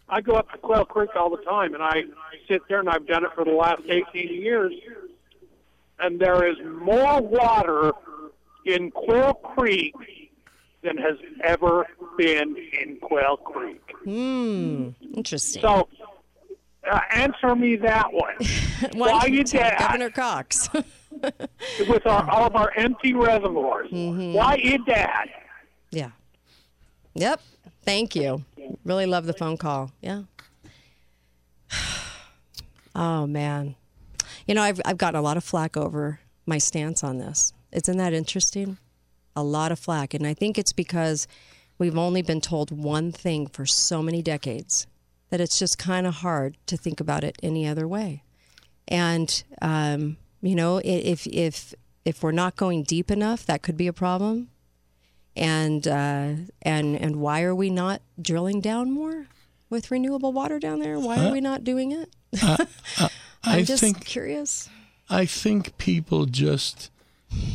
[0.09, 2.03] I go up to Quail Creek all the time, and I
[2.49, 4.73] sit there, and I've done it for the last 18 years.
[6.01, 7.93] And there is more water
[8.65, 9.95] in Quail Creek
[10.83, 13.83] than has ever been in Quail Creek.
[14.05, 14.91] Hmm.
[15.15, 15.61] Interesting.
[15.61, 15.89] So,
[16.91, 18.35] uh, answer me that one.
[18.95, 19.45] Why Why you you?
[19.79, 20.71] Governor Cox?
[21.89, 23.91] with our, all of our empty reservoirs.
[23.91, 24.33] Mm-hmm.
[24.33, 25.27] Why is that?
[25.91, 26.11] Yeah.
[27.15, 27.41] Yep.
[27.85, 28.45] Thank you.
[28.85, 29.93] Really love the phone call.
[30.01, 30.23] Yeah.
[32.95, 33.77] Oh man.
[34.49, 37.53] You know, I've I've gotten a lot of flack over my stance on this.
[37.71, 38.79] Isn't that interesting?
[39.37, 41.29] A lot of flack, and I think it's because
[41.79, 44.89] we've only been told one thing for so many decades
[45.31, 48.25] that it's just kind of hard to think about it any other way.
[48.89, 51.75] And um, you know, if if
[52.05, 54.49] if we're not going deep enough, that could be a problem
[55.37, 59.27] and uh, and and why are we not drilling down more
[59.71, 60.99] with renewable water down there?
[60.99, 62.11] Why are Uh, we not doing it?
[62.43, 63.09] I
[63.45, 64.69] I'm just think curious.
[65.11, 66.91] I think people just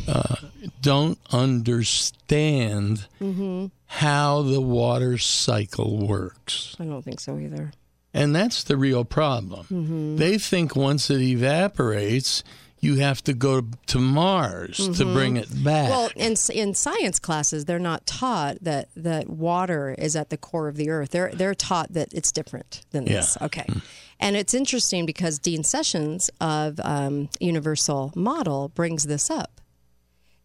[0.07, 0.35] uh,
[0.81, 6.75] don't understand hmm how the water cycle works.
[6.79, 7.71] I don't think so either.
[8.11, 9.65] And that's the real problem.
[9.69, 10.17] Mhm.
[10.17, 12.43] They think once it evaporates,
[12.83, 15.13] you have to go to Mars to Mhm.
[15.13, 15.89] bring it back.
[15.89, 20.67] Well, in in science classes, they're not taught that that water is at the core
[20.67, 21.11] of the earth.
[21.11, 23.37] They're they're taught that it's different than this.
[23.39, 23.45] Yeah.
[23.45, 23.65] Okay,
[24.19, 29.61] and it's interesting because Dean Sessions of um, Universal Model brings this up,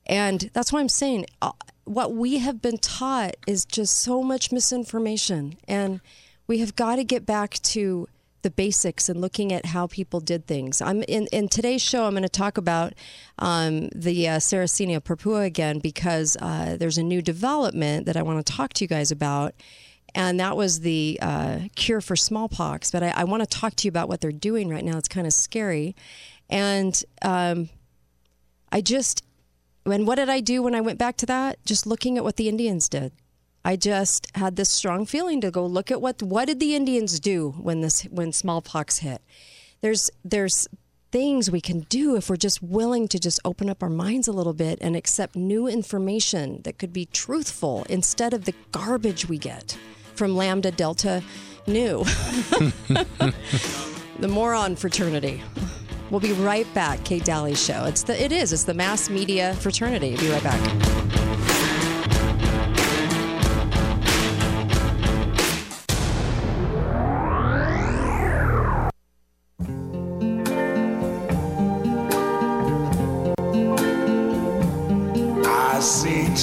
[0.07, 1.53] and that's why I'm saying uh,
[1.85, 6.01] what we have been taught is just so much misinformation, and
[6.47, 8.09] we have got to get back to
[8.43, 10.81] the basics and looking at how people did things.
[10.81, 12.05] I'm in, in today's show.
[12.05, 12.95] I'm going to talk about
[13.39, 18.45] um, the uh, Sarracenia purpura again because uh, there's a new development that I want
[18.45, 19.55] to talk to you guys about,
[20.15, 22.91] and that was the uh, cure for smallpox.
[22.91, 24.99] But I, I want to talk to you about what they're doing right now.
[24.99, 25.97] It's kind of scary,
[26.49, 27.69] and um,
[28.71, 29.25] I just
[29.85, 31.65] and what did I do when I went back to that?
[31.65, 33.13] Just looking at what the Indians did.
[33.69, 37.21] I just had this strong feeling to go look at what what did the Indians
[37.21, 39.21] do when this when smallpox hit.
[39.83, 40.67] There's there's
[41.13, 44.33] things we can do if we're just willing to just open up our minds a
[44.33, 49.37] little bit and accept new information that could be truthful instead of the garbage we
[49.37, 49.77] get
[50.15, 51.23] from Lambda Delta
[51.67, 52.05] Nu.
[54.19, 55.43] the moron fraternity.
[56.09, 57.85] We'll be right back, Kate Dalley Show.
[57.85, 60.17] It's the it is, it's the mass media fraternity.
[60.17, 61.28] Be right back.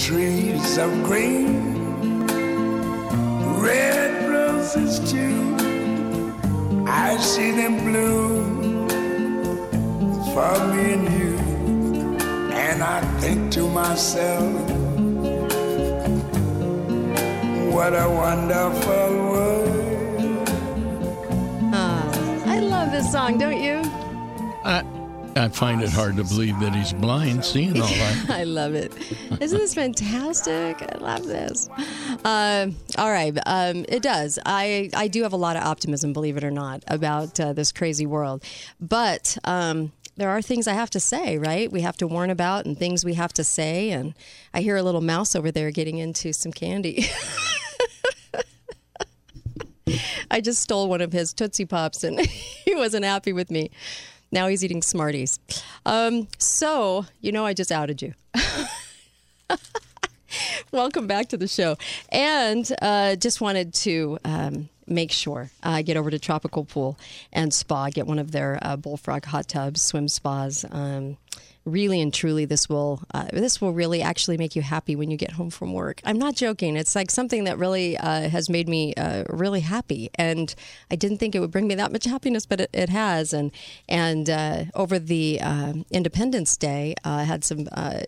[0.03, 2.27] Trees of green,
[3.61, 5.55] red roses too.
[6.85, 8.87] I see them bloom
[10.33, 11.37] for me and you.
[12.51, 14.53] And I think to myself,
[17.73, 20.49] what a wonderful world.
[21.73, 22.03] Ah,
[22.45, 23.81] I love this song, don't you?
[24.65, 24.83] I,
[25.37, 28.29] I find it hard to believe that he's blind, seeing all that.
[28.29, 28.93] I love it.
[29.41, 30.81] Isn't this fantastic?
[30.81, 31.69] I love this.
[32.23, 34.39] Um, all right, um, it does.
[34.45, 37.73] I I do have a lot of optimism, believe it or not, about uh, this
[37.73, 38.45] crazy world.
[38.79, 41.69] But um, there are things I have to say, right?
[41.69, 43.89] We have to warn about, and things we have to say.
[43.89, 44.13] And
[44.53, 47.05] I hear a little mouse over there getting into some candy.
[50.31, 52.19] I just stole one of his Tootsie Pops and
[52.65, 53.71] he wasn't happy with me.
[54.31, 55.39] Now he's eating Smarties.
[55.85, 58.13] Um, so, you know, I just outed you.
[60.71, 61.77] Welcome back to the show.
[62.09, 66.97] And uh, just wanted to um, make sure I get over to Tropical Pool
[67.31, 70.65] and Spa, get one of their uh, bullfrog hot tubs, swim spas.
[70.69, 71.17] Um,
[71.65, 75.17] really and truly this will uh, this will really actually make you happy when you
[75.17, 75.99] get home from work.
[76.03, 76.77] I'm not joking.
[76.77, 80.53] It's like something that really uh, has made me uh, really happy, and
[80.91, 83.33] I didn't think it would bring me that much happiness, but it, it has.
[83.33, 83.51] And
[83.89, 87.67] and uh, over the uh, Independence Day, uh, I had some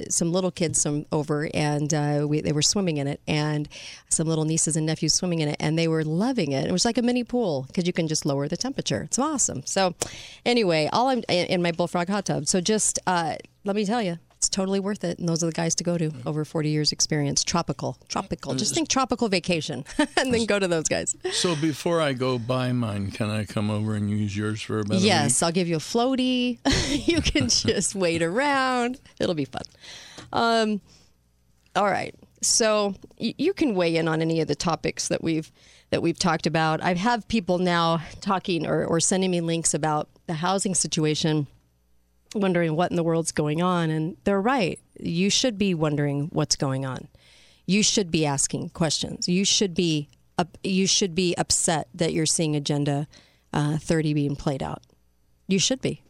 [0.09, 3.67] some little kids some over, and we, they were swimming in it, and
[4.09, 6.67] some little nieces and nephews swimming in it, and they were loving it.
[6.67, 9.01] It was like a mini pool because you can just lower the temperature.
[9.03, 9.63] It's awesome.
[9.65, 9.95] So
[10.45, 12.47] anyway, all I'm in my bullfrog hot tub.
[12.47, 12.99] So just
[13.67, 15.19] let me tell you, it's totally worth it.
[15.19, 17.43] And those are the guys to go to over 40 years experience.
[17.43, 18.55] Tropical, tropical.
[18.55, 19.83] Just think tropical vacation
[20.17, 21.15] and then go to those guys.
[21.31, 24.81] So before I go buy mine, can I come over and use yours for a
[24.81, 26.59] about Yes, I'll give you a floaty.
[27.07, 28.99] you can just wait around.
[29.19, 29.63] It'll be fun.
[30.31, 30.81] Um,
[31.75, 32.15] all right.
[32.41, 35.51] So y- you can weigh in on any of the topics that we've
[35.89, 36.81] that we've talked about.
[36.81, 41.47] I have people now talking or, or sending me links about the housing situation
[42.35, 43.89] wondering what in the world's going on.
[43.89, 44.79] And they're right.
[44.99, 47.07] You should be wondering what's going on.
[47.65, 49.27] You should be asking questions.
[49.27, 50.09] You should be
[50.63, 53.07] you should be upset that you're seeing Agenda
[53.53, 54.83] uh, 30 being played out.
[55.47, 56.03] You should be.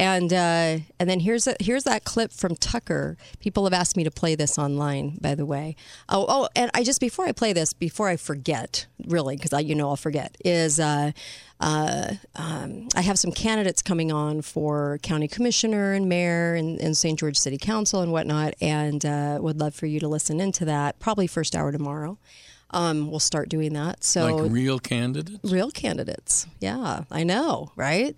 [0.00, 3.18] And uh, and then here's a, here's that clip from Tucker.
[3.38, 5.76] People have asked me to play this online, by the way.
[6.08, 9.60] Oh, oh, and I just before I play this, before I forget, really, because I
[9.60, 11.12] you know I'll forget, is uh,
[11.60, 16.96] uh, um, I have some candidates coming on for county commissioner and mayor and, and
[16.96, 17.18] St.
[17.18, 20.98] George City Council and whatnot, and uh, would love for you to listen into that.
[20.98, 22.16] Probably first hour tomorrow.
[22.70, 24.02] Um, we'll start doing that.
[24.02, 25.52] So like real candidates.
[25.52, 26.46] Real candidates.
[26.58, 28.16] Yeah, I know, right?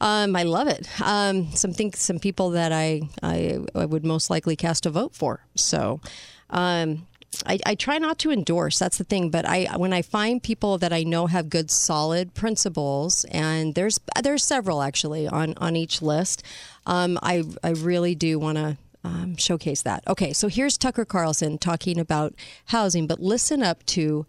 [0.00, 0.88] Um, I love it.
[1.02, 5.14] Um, some think some people that I, I, I would most likely cast a vote
[5.14, 5.44] for.
[5.54, 6.00] So.
[6.48, 7.06] Um,
[7.46, 8.78] I, I, try not to endorse.
[8.78, 9.30] That's the thing.
[9.30, 14.00] But I, when I find people that I know have good, solid principles, and there's
[14.20, 16.42] there's several actually on on each list,
[16.86, 20.02] um, I I really do want to um, showcase that.
[20.06, 22.34] Okay, so here's Tucker Carlson talking about
[22.66, 24.26] housing, but listen up to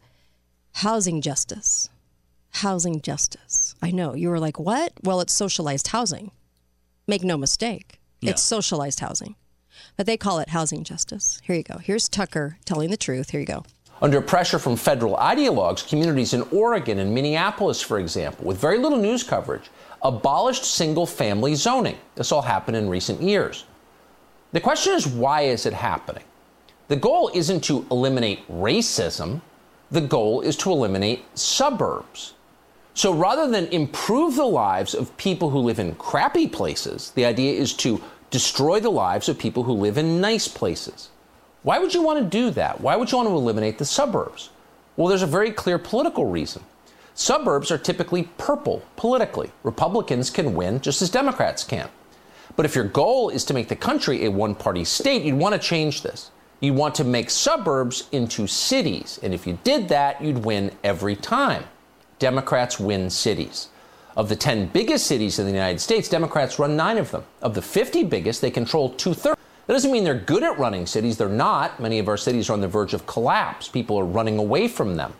[0.75, 1.89] housing justice.
[2.51, 3.75] Housing justice.
[3.81, 4.93] I know you were like, what?
[5.03, 6.31] Well, it's socialized housing.
[7.07, 8.31] Make no mistake, yeah.
[8.31, 9.35] it's socialized housing
[9.97, 11.41] but they call it housing justice.
[11.43, 11.77] Here you go.
[11.77, 13.29] Here's Tucker telling the truth.
[13.29, 13.63] Here you go.
[14.01, 18.97] Under pressure from federal ideologues, communities in Oregon and Minneapolis, for example, with very little
[18.97, 19.69] news coverage,
[20.01, 21.97] abolished single family zoning.
[22.15, 23.65] This all happened in recent years.
[24.53, 26.23] The question is why is it happening?
[26.87, 29.41] The goal isn't to eliminate racism,
[29.91, 32.33] the goal is to eliminate suburbs.
[33.01, 37.59] So rather than improve the lives of people who live in crappy places, the idea
[37.59, 41.09] is to destroy the lives of people who live in nice places.
[41.63, 42.79] Why would you want to do that?
[42.79, 44.51] Why would you want to eliminate the suburbs?
[44.95, 46.61] Well, there's a very clear political reason.
[47.15, 49.49] Suburbs are typically purple politically.
[49.63, 51.89] Republicans can win just as Democrats can.
[52.55, 55.59] But if your goal is to make the country a one party state, you'd want
[55.59, 56.29] to change this.
[56.59, 59.19] You'd want to make suburbs into cities.
[59.23, 61.63] And if you did that, you'd win every time.
[62.21, 63.69] Democrats win cities.
[64.15, 67.23] Of the 10 biggest cities in the United States, Democrats run nine of them.
[67.41, 69.39] Of the 50 biggest, they control two thirds.
[69.65, 71.17] That doesn't mean they're good at running cities.
[71.17, 71.79] They're not.
[71.79, 73.67] Many of our cities are on the verge of collapse.
[73.67, 75.13] People are running away from them.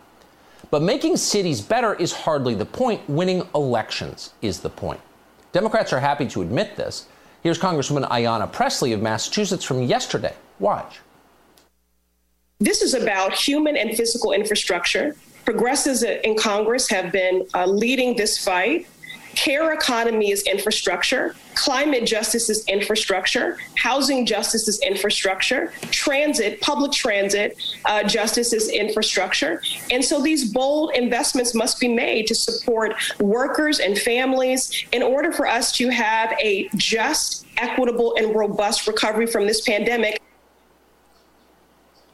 [0.70, 3.00] But making cities better is hardly the point.
[3.08, 5.00] Winning elections is the point.
[5.50, 7.08] Democrats are happy to admit this.
[7.42, 10.36] Here's Congresswoman Ayanna Pressley of Massachusetts from yesterday.
[10.60, 11.00] Watch.
[12.60, 18.42] This is about human and physical infrastructure Progressives in Congress have been uh, leading this
[18.42, 18.86] fight.
[19.34, 27.56] Care economy is infrastructure, climate justice is infrastructure, housing justice is infrastructure, transit, public transit
[27.86, 29.62] uh, justice is infrastructure.
[29.90, 35.32] And so these bold investments must be made to support workers and families in order
[35.32, 40.20] for us to have a just, equitable, and robust recovery from this pandemic.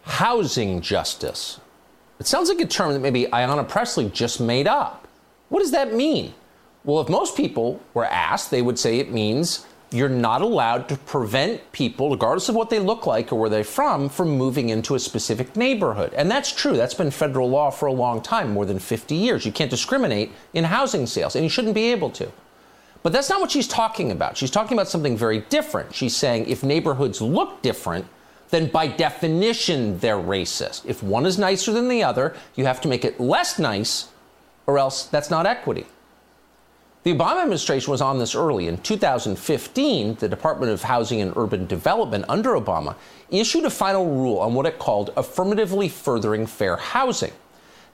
[0.04, 1.58] Housing justice
[2.18, 5.06] it sounds like a term that maybe Ayanna Pressley just made up.
[5.48, 6.34] What does that mean?
[6.84, 10.96] Well, if most people were asked, they would say it means you're not allowed to
[10.98, 14.94] prevent people, regardless of what they look like or where they're from, from moving into
[14.94, 16.12] a specific neighborhood.
[16.14, 16.76] And that's true.
[16.76, 19.46] That's been federal law for a long time, more than 50 years.
[19.46, 22.30] You can't discriminate in housing sales, and you shouldn't be able to.
[23.02, 24.36] But that's not what she's talking about.
[24.36, 25.94] She's talking about something very different.
[25.94, 28.06] She's saying if neighborhoods look different,
[28.50, 30.86] then by definition they're racist.
[30.86, 34.08] If one is nicer than the other, you have to make it less nice,
[34.66, 35.86] or else that's not equity.
[37.04, 38.66] The Obama administration was on this early.
[38.66, 42.96] In 2015, the Department of Housing and Urban Development under Obama
[43.30, 47.32] issued a final rule on what it called affirmatively furthering fair housing.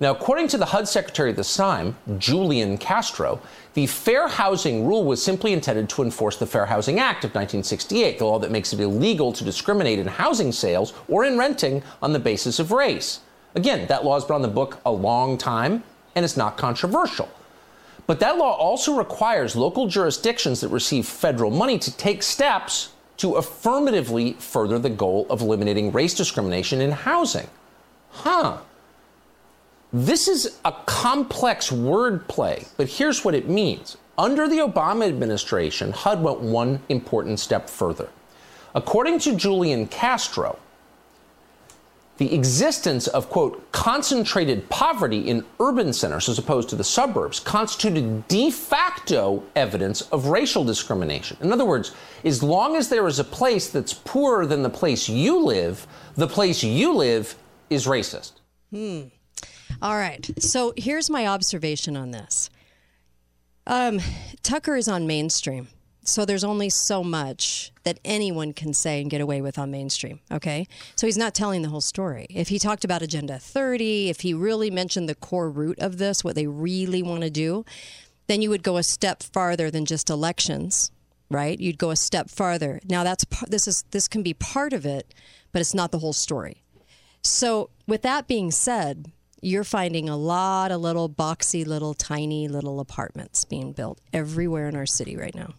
[0.00, 3.40] Now, according to the HUD secretary at the time, Julian Castro,
[3.74, 8.18] the Fair Housing Rule was simply intended to enforce the Fair Housing Act of 1968,
[8.18, 12.12] the law that makes it illegal to discriminate in housing sales or in renting on
[12.12, 13.20] the basis of race.
[13.54, 15.84] Again, that law has been on the book a long time
[16.16, 17.28] and it's not controversial.
[18.06, 23.34] But that law also requires local jurisdictions that receive federal money to take steps to
[23.34, 27.48] affirmatively further the goal of eliminating race discrimination in housing.
[28.10, 28.58] Huh.
[29.96, 33.96] This is a complex wordplay, but here's what it means.
[34.18, 38.08] Under the Obama administration, HUD went one important step further.
[38.74, 40.58] According to Julian Castro,
[42.16, 48.26] the existence of, quote, concentrated poverty in urban centers as opposed to the suburbs constituted
[48.26, 51.36] de facto evidence of racial discrimination.
[51.40, 55.08] In other words, as long as there is a place that's poorer than the place
[55.08, 55.86] you live,
[56.16, 57.36] the place you live
[57.70, 58.32] is racist.
[58.72, 59.02] Hmm.
[59.82, 60.28] All right.
[60.38, 62.50] So here's my observation on this.
[63.66, 64.00] Um,
[64.42, 65.68] Tucker is on mainstream.
[66.06, 70.20] So there's only so much that anyone can say and get away with on mainstream.
[70.30, 70.66] Okay.
[70.96, 72.26] So he's not telling the whole story.
[72.28, 76.22] If he talked about Agenda 30, if he really mentioned the core root of this,
[76.22, 77.64] what they really want to do,
[78.26, 80.90] then you would go a step farther than just elections,
[81.30, 81.58] right?
[81.58, 82.80] You'd go a step farther.
[82.86, 85.14] Now that's this is this can be part of it,
[85.52, 86.62] but it's not the whole story.
[87.22, 89.10] So with that being said,
[89.44, 94.76] you're finding a lot of little boxy, little tiny little apartments being built everywhere in
[94.76, 95.54] our city right now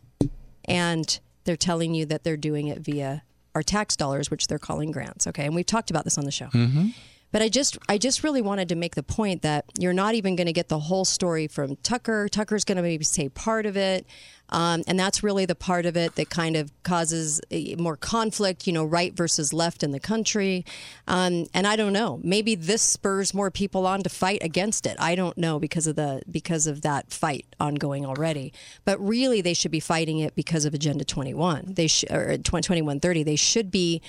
[0.67, 3.23] and they're telling you that they're doing it via
[3.53, 5.27] our tax dollars, which they're calling grants.
[5.27, 6.47] Okay, and we've talked about this on the show.
[6.47, 6.89] Mm-hmm.
[7.36, 10.38] But I just, I just really wanted to make the point that you're not even
[10.38, 12.29] going to get the whole story from Tucker.
[12.29, 14.05] Tucker's going to maybe say part of it,
[14.51, 18.67] um, and that's really the part of it that kind of causes eh, more conflict.
[18.67, 20.63] You know, right versus left in the country,
[21.09, 22.21] um, and I don't know.
[22.23, 24.95] Maybe this spurs more people on to fight against it.
[24.97, 28.53] I don't know because of the because of that fight ongoing already.
[28.86, 31.73] But really, they should be fighting it because of Agenda 21.
[31.73, 33.23] They sh- or 2130.
[33.23, 34.01] They should be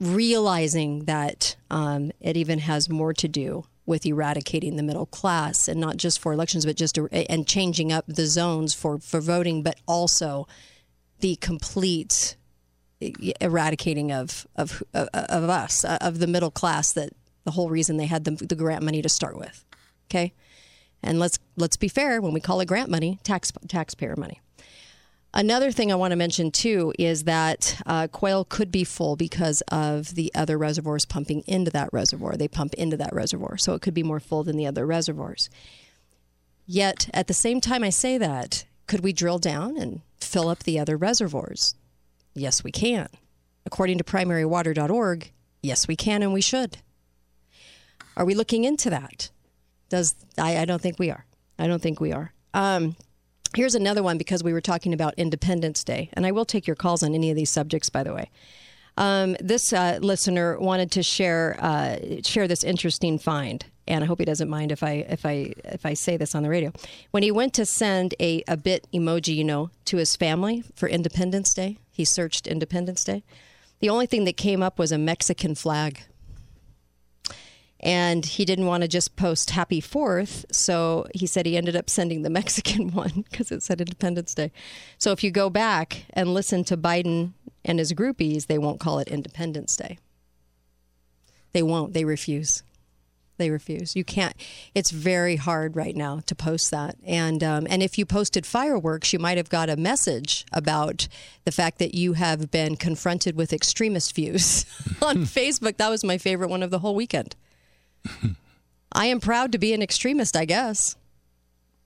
[0.00, 5.78] realizing that um, it even has more to do with eradicating the middle class and
[5.80, 9.62] not just for elections but just uh, and changing up the zones for for voting
[9.62, 10.48] but also
[11.20, 12.36] the complete
[13.40, 17.10] eradicating of of of, of us of the middle class that
[17.44, 19.64] the whole reason they had the, the grant money to start with
[20.10, 20.32] okay?
[21.02, 24.40] And let's let's be fair when we call it grant money tax taxpayer money
[25.36, 29.62] Another thing I want to mention too is that uh, Quail could be full because
[29.62, 32.36] of the other reservoirs pumping into that reservoir.
[32.36, 35.50] They pump into that reservoir, so it could be more full than the other reservoirs.
[36.66, 40.60] Yet, at the same time, I say that, could we drill down and fill up
[40.60, 41.74] the other reservoirs?
[42.34, 43.08] Yes, we can.
[43.66, 45.32] According to primarywater.org,
[45.62, 46.78] yes, we can and we should.
[48.16, 49.30] Are we looking into that?
[49.88, 51.26] Does I, I don't think we are.
[51.58, 52.32] I don't think we are.
[52.52, 52.94] Um,
[53.54, 56.74] Here's another one because we were talking about Independence Day, and I will take your
[56.74, 58.30] calls on any of these subjects, by the way.
[58.96, 64.18] Um, this uh, listener wanted to share uh, share this interesting find, and I hope
[64.18, 66.72] he doesn't mind if I if I if I say this on the radio.
[67.12, 71.54] When he went to send a a Bitmoji, you know, to his family for Independence
[71.54, 73.22] Day, he searched Independence Day.
[73.80, 76.02] The only thing that came up was a Mexican flag
[77.84, 80.46] and he didn't want to just post happy fourth.
[80.50, 84.50] So he said he ended up sending the mexican one because it said independence day.
[84.98, 87.32] So if you go back and listen to biden
[87.64, 89.98] and his groupies they won't call it independence day.
[91.52, 91.92] They won't.
[91.92, 92.64] They refuse.
[93.36, 93.94] They refuse.
[93.94, 94.34] You can't.
[94.74, 96.96] It's very hard right now to post that.
[97.04, 101.06] And um, and if you posted fireworks you might have got a message about
[101.44, 104.64] the fact that you have been confronted with extremist views
[105.02, 105.76] on facebook.
[105.76, 107.36] That was my favorite one of the whole weekend
[108.92, 110.96] I am proud to be an extremist, I guess.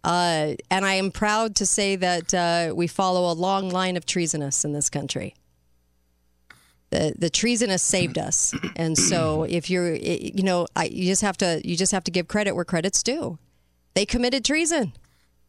[0.05, 4.07] Uh, and I am proud to say that uh, we follow a long line of
[4.07, 5.35] treasonous in this country.
[6.91, 11.37] The the treasonous saved us, and so if you're, you know, I, you just have
[11.39, 13.39] to you just have to give credit where credit's due.
[13.93, 14.95] They committed treason.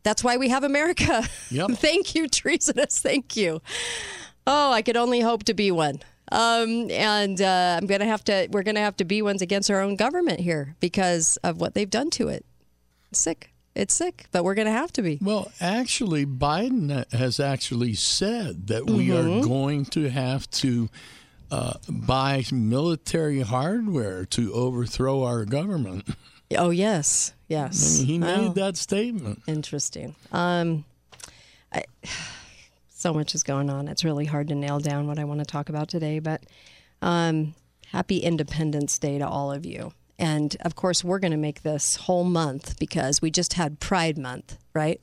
[0.03, 1.23] That's why we have America.
[1.49, 1.69] Yep.
[1.73, 2.99] Thank you, treasonous.
[2.99, 3.61] Thank you.
[4.45, 6.01] Oh, I could only hope to be one.
[6.31, 8.47] Um, and uh, I'm gonna have to.
[8.51, 11.89] We're gonna have to be ones against our own government here because of what they've
[11.89, 12.45] done to it.
[13.11, 13.51] It's sick.
[13.75, 15.17] It's sick, but we're gonna have to be.
[15.21, 19.41] Well, actually, Biden has actually said that we Mhm.
[19.41, 20.89] are going to have to
[21.51, 26.07] uh, buy military hardware to overthrow our government.
[26.57, 27.95] Oh yes, yes.
[27.95, 28.53] I mean, he made Oh.
[28.53, 29.41] that statement.
[29.47, 30.15] Interesting.
[30.31, 30.83] Um,
[31.73, 31.83] I,
[32.99, 33.87] so much is going on.
[33.87, 36.19] It's really hard to nail down what I want to talk about today.
[36.19, 36.43] But
[37.01, 37.55] um,
[37.87, 39.93] happy Independence Day to all of you.
[40.17, 44.17] And of course, we're going to make this whole month because we just had Pride
[44.17, 45.01] Month, right?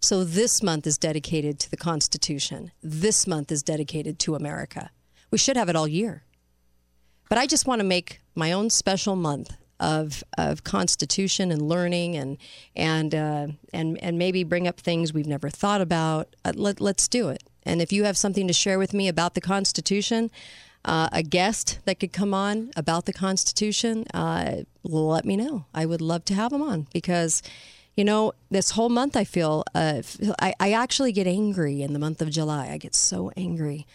[0.00, 2.72] So this month is dedicated to the Constitution.
[2.82, 4.90] This month is dedicated to America.
[5.30, 6.24] We should have it all year.
[7.28, 12.16] But I just want to make my own special month of of Constitution and learning
[12.16, 12.38] and
[12.76, 16.36] and uh, and and maybe bring up things we've never thought about.
[16.44, 17.42] Uh, let, let's do it.
[17.64, 20.30] And if you have something to share with me about the Constitution,
[20.84, 25.66] uh, a guest that could come on about the Constitution, uh, let me know.
[25.74, 27.42] I would love to have them on because,
[27.96, 30.02] you know, this whole month I feel, uh,
[30.40, 32.70] I, I actually get angry in the month of July.
[32.70, 33.86] I get so angry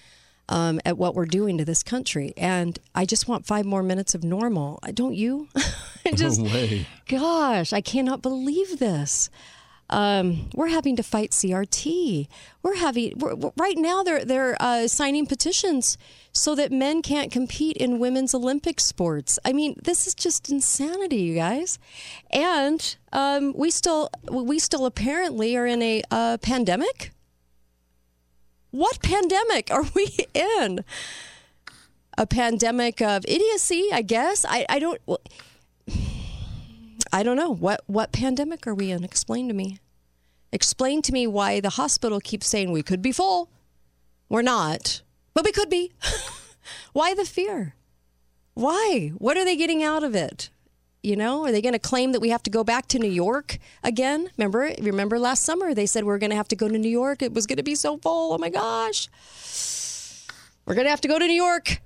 [0.50, 2.34] um, at what we're doing to this country.
[2.38, 4.80] And I just want five more minutes of normal.
[4.94, 5.48] Don't you?
[6.06, 6.88] I just, no way.
[7.08, 9.30] gosh, I cannot believe this.
[9.90, 12.28] Um, we're having to fight CRT.
[12.64, 14.02] We're having we're, we're- right now.
[14.02, 15.98] They're they're uh, signing petitions
[16.32, 19.38] so that men can't compete in women's Olympic sports.
[19.46, 21.78] I mean, this is just insanity, you guys.
[22.32, 27.12] And um, we still we still apparently are in a uh, pandemic.
[28.76, 30.84] What pandemic are we in?
[32.18, 34.44] A pandemic of idiocy, I guess.
[34.46, 35.00] I, I don't.
[35.06, 35.22] Well,
[37.14, 39.06] I don't know what what pandemic are we in.
[39.06, 39.80] Explain to me.
[40.52, 43.50] Explain to me why the hospital keeps saying we could be full.
[44.28, 45.04] We're not,
[45.34, 45.94] but we could be.
[46.92, 47.76] why the fear?
[48.56, 49.14] Why?
[49.18, 50.50] What are they getting out of it?
[51.06, 53.12] You know, are they going to claim that we have to go back to New
[53.12, 54.28] York again?
[54.40, 56.90] Remember, remember last summer they said we are going to have to go to New
[56.90, 57.22] York.
[57.22, 58.34] It was going to be so full.
[58.34, 59.08] Oh my gosh,
[60.66, 61.80] we're going to have to go to New York.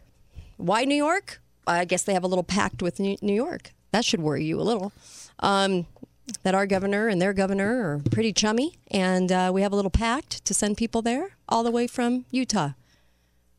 [0.55, 1.41] Why New York?
[1.67, 3.74] I guess they have a little pact with New New York.
[3.91, 4.93] That should worry you a little.
[5.39, 5.86] Um,
[6.43, 9.91] that our governor and their governor are pretty chummy, and uh, we have a little
[9.91, 12.70] pact to send people there all the way from Utah.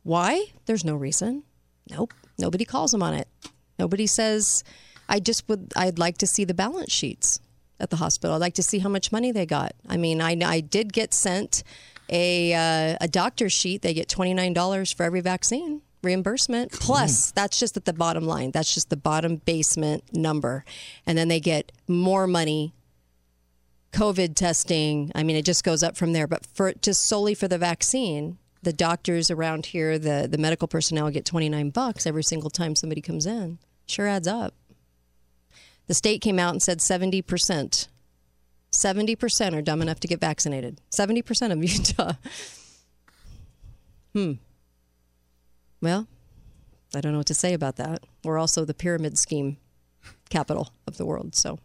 [0.05, 0.47] Why?
[0.65, 1.43] There's no reason.
[1.91, 2.15] Nope.
[2.39, 3.29] Nobody calls them on it.
[3.79, 4.65] Nobody says,
[5.11, 7.41] I just would, I'd like to see the balance sheets
[7.79, 8.37] at the hospital.
[8.37, 9.75] I'd like to see how much money they got.
[9.89, 11.63] I mean, I, I did get sent
[12.09, 13.83] a, uh, a doctor's sheet.
[13.83, 16.73] They get $29 for every vaccine reimbursement.
[16.73, 18.53] Plus, that's just at the bottom line.
[18.53, 20.65] That's just the bottom basement number.
[21.07, 22.73] And then they get more money
[23.93, 26.27] COVID testing, I mean, it just goes up from there.
[26.27, 31.11] But for just solely for the vaccine, the doctors around here, the, the medical personnel
[31.11, 33.59] get 29 bucks every single time somebody comes in.
[33.87, 34.55] Sure adds up.
[35.91, 37.89] The state came out and said 70%.
[38.71, 40.81] 70% are dumb enough to get vaccinated.
[40.93, 42.13] 70% of Utah.
[44.15, 44.35] Hmm.
[45.83, 46.07] Well,
[46.95, 48.05] I don't know what to say about that.
[48.23, 49.57] We're also the pyramid scheme
[50.29, 51.35] capital of the world.
[51.35, 51.59] So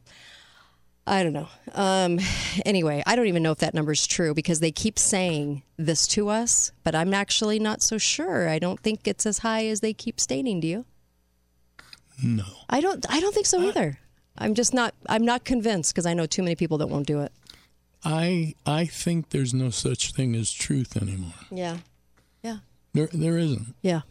[1.05, 1.49] I don't know.
[1.73, 2.19] Um,
[2.65, 6.07] anyway, I don't even know if that number is true because they keep saying this
[6.07, 8.49] to us, but I'm actually not so sure.
[8.49, 10.61] I don't think it's as high as they keep stating.
[10.61, 10.85] Do you?
[12.23, 12.45] No.
[12.67, 13.05] I don't.
[13.07, 13.99] I don't think so either.
[14.37, 14.93] I'm just not.
[15.07, 17.31] I'm not convinced because I know too many people that won't do it.
[18.03, 21.33] I I think there's no such thing as truth anymore.
[21.51, 21.77] Yeah.
[22.43, 22.57] Yeah.
[22.93, 23.75] There there isn't.
[23.81, 24.01] Yeah.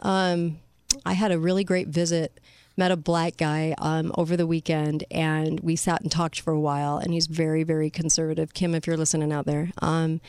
[0.00, 0.58] Um,
[1.04, 2.38] I had a really great visit.
[2.78, 6.60] Met a black guy um, over the weekend, and we sat and talked for a
[6.60, 6.98] while.
[6.98, 8.52] And he's very, very conservative.
[8.52, 10.20] Kim, if you're listening out there, um,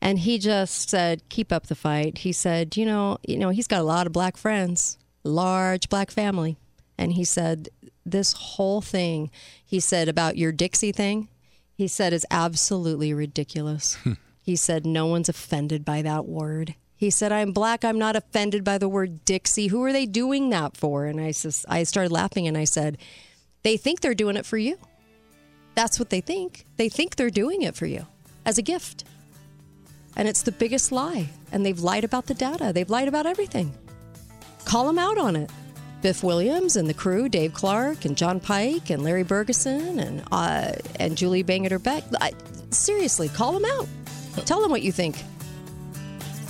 [0.00, 3.66] and he just said, "Keep up the fight." He said, "You know, you know, he's
[3.68, 6.56] got a lot of black friends, large black family."
[6.98, 7.68] And he said,
[8.04, 9.30] "This whole thing,"
[9.64, 11.28] he said about your Dixie thing,
[11.74, 13.96] he said is absolutely ridiculous.
[14.04, 14.12] Hmm.
[14.42, 17.84] he said, "No one's offended by that word." He said, "I'm black.
[17.84, 19.68] I'm not offended by the word Dixie.
[19.68, 22.98] Who are they doing that for?" And I says, I started laughing, and I said,
[23.62, 24.78] "They think they're doing it for you.
[25.74, 26.66] That's what they think.
[26.76, 28.06] They think they're doing it for you
[28.44, 29.04] as a gift."
[30.16, 31.30] And it's the biggest lie.
[31.50, 32.72] And they've lied about the data.
[32.74, 33.72] They've lied about everything.
[34.64, 35.50] Call them out on it.
[36.02, 40.72] Biff Williams and the crew, Dave Clark and Jon Pike and Larry Bergeson and uh,
[40.98, 42.04] and Julie Bangerter Beck.
[42.20, 42.32] I,
[42.70, 43.86] seriously, call them out.
[44.44, 45.16] Tell them what you think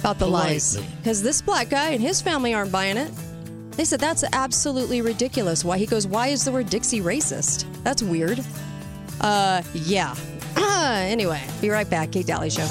[0.01, 0.77] about the lies.
[0.99, 3.11] Because this black guy and his family aren't buying it.
[3.73, 5.65] They said that's absolutely ridiculous.
[5.65, 7.65] Why he goes, why is the word Dixie racist?
[7.85, 8.45] That's weird.
[9.21, 10.15] Uh, yeah.
[10.57, 12.13] anyway, be right back.
[12.13, 12.67] Kate Dalley Show.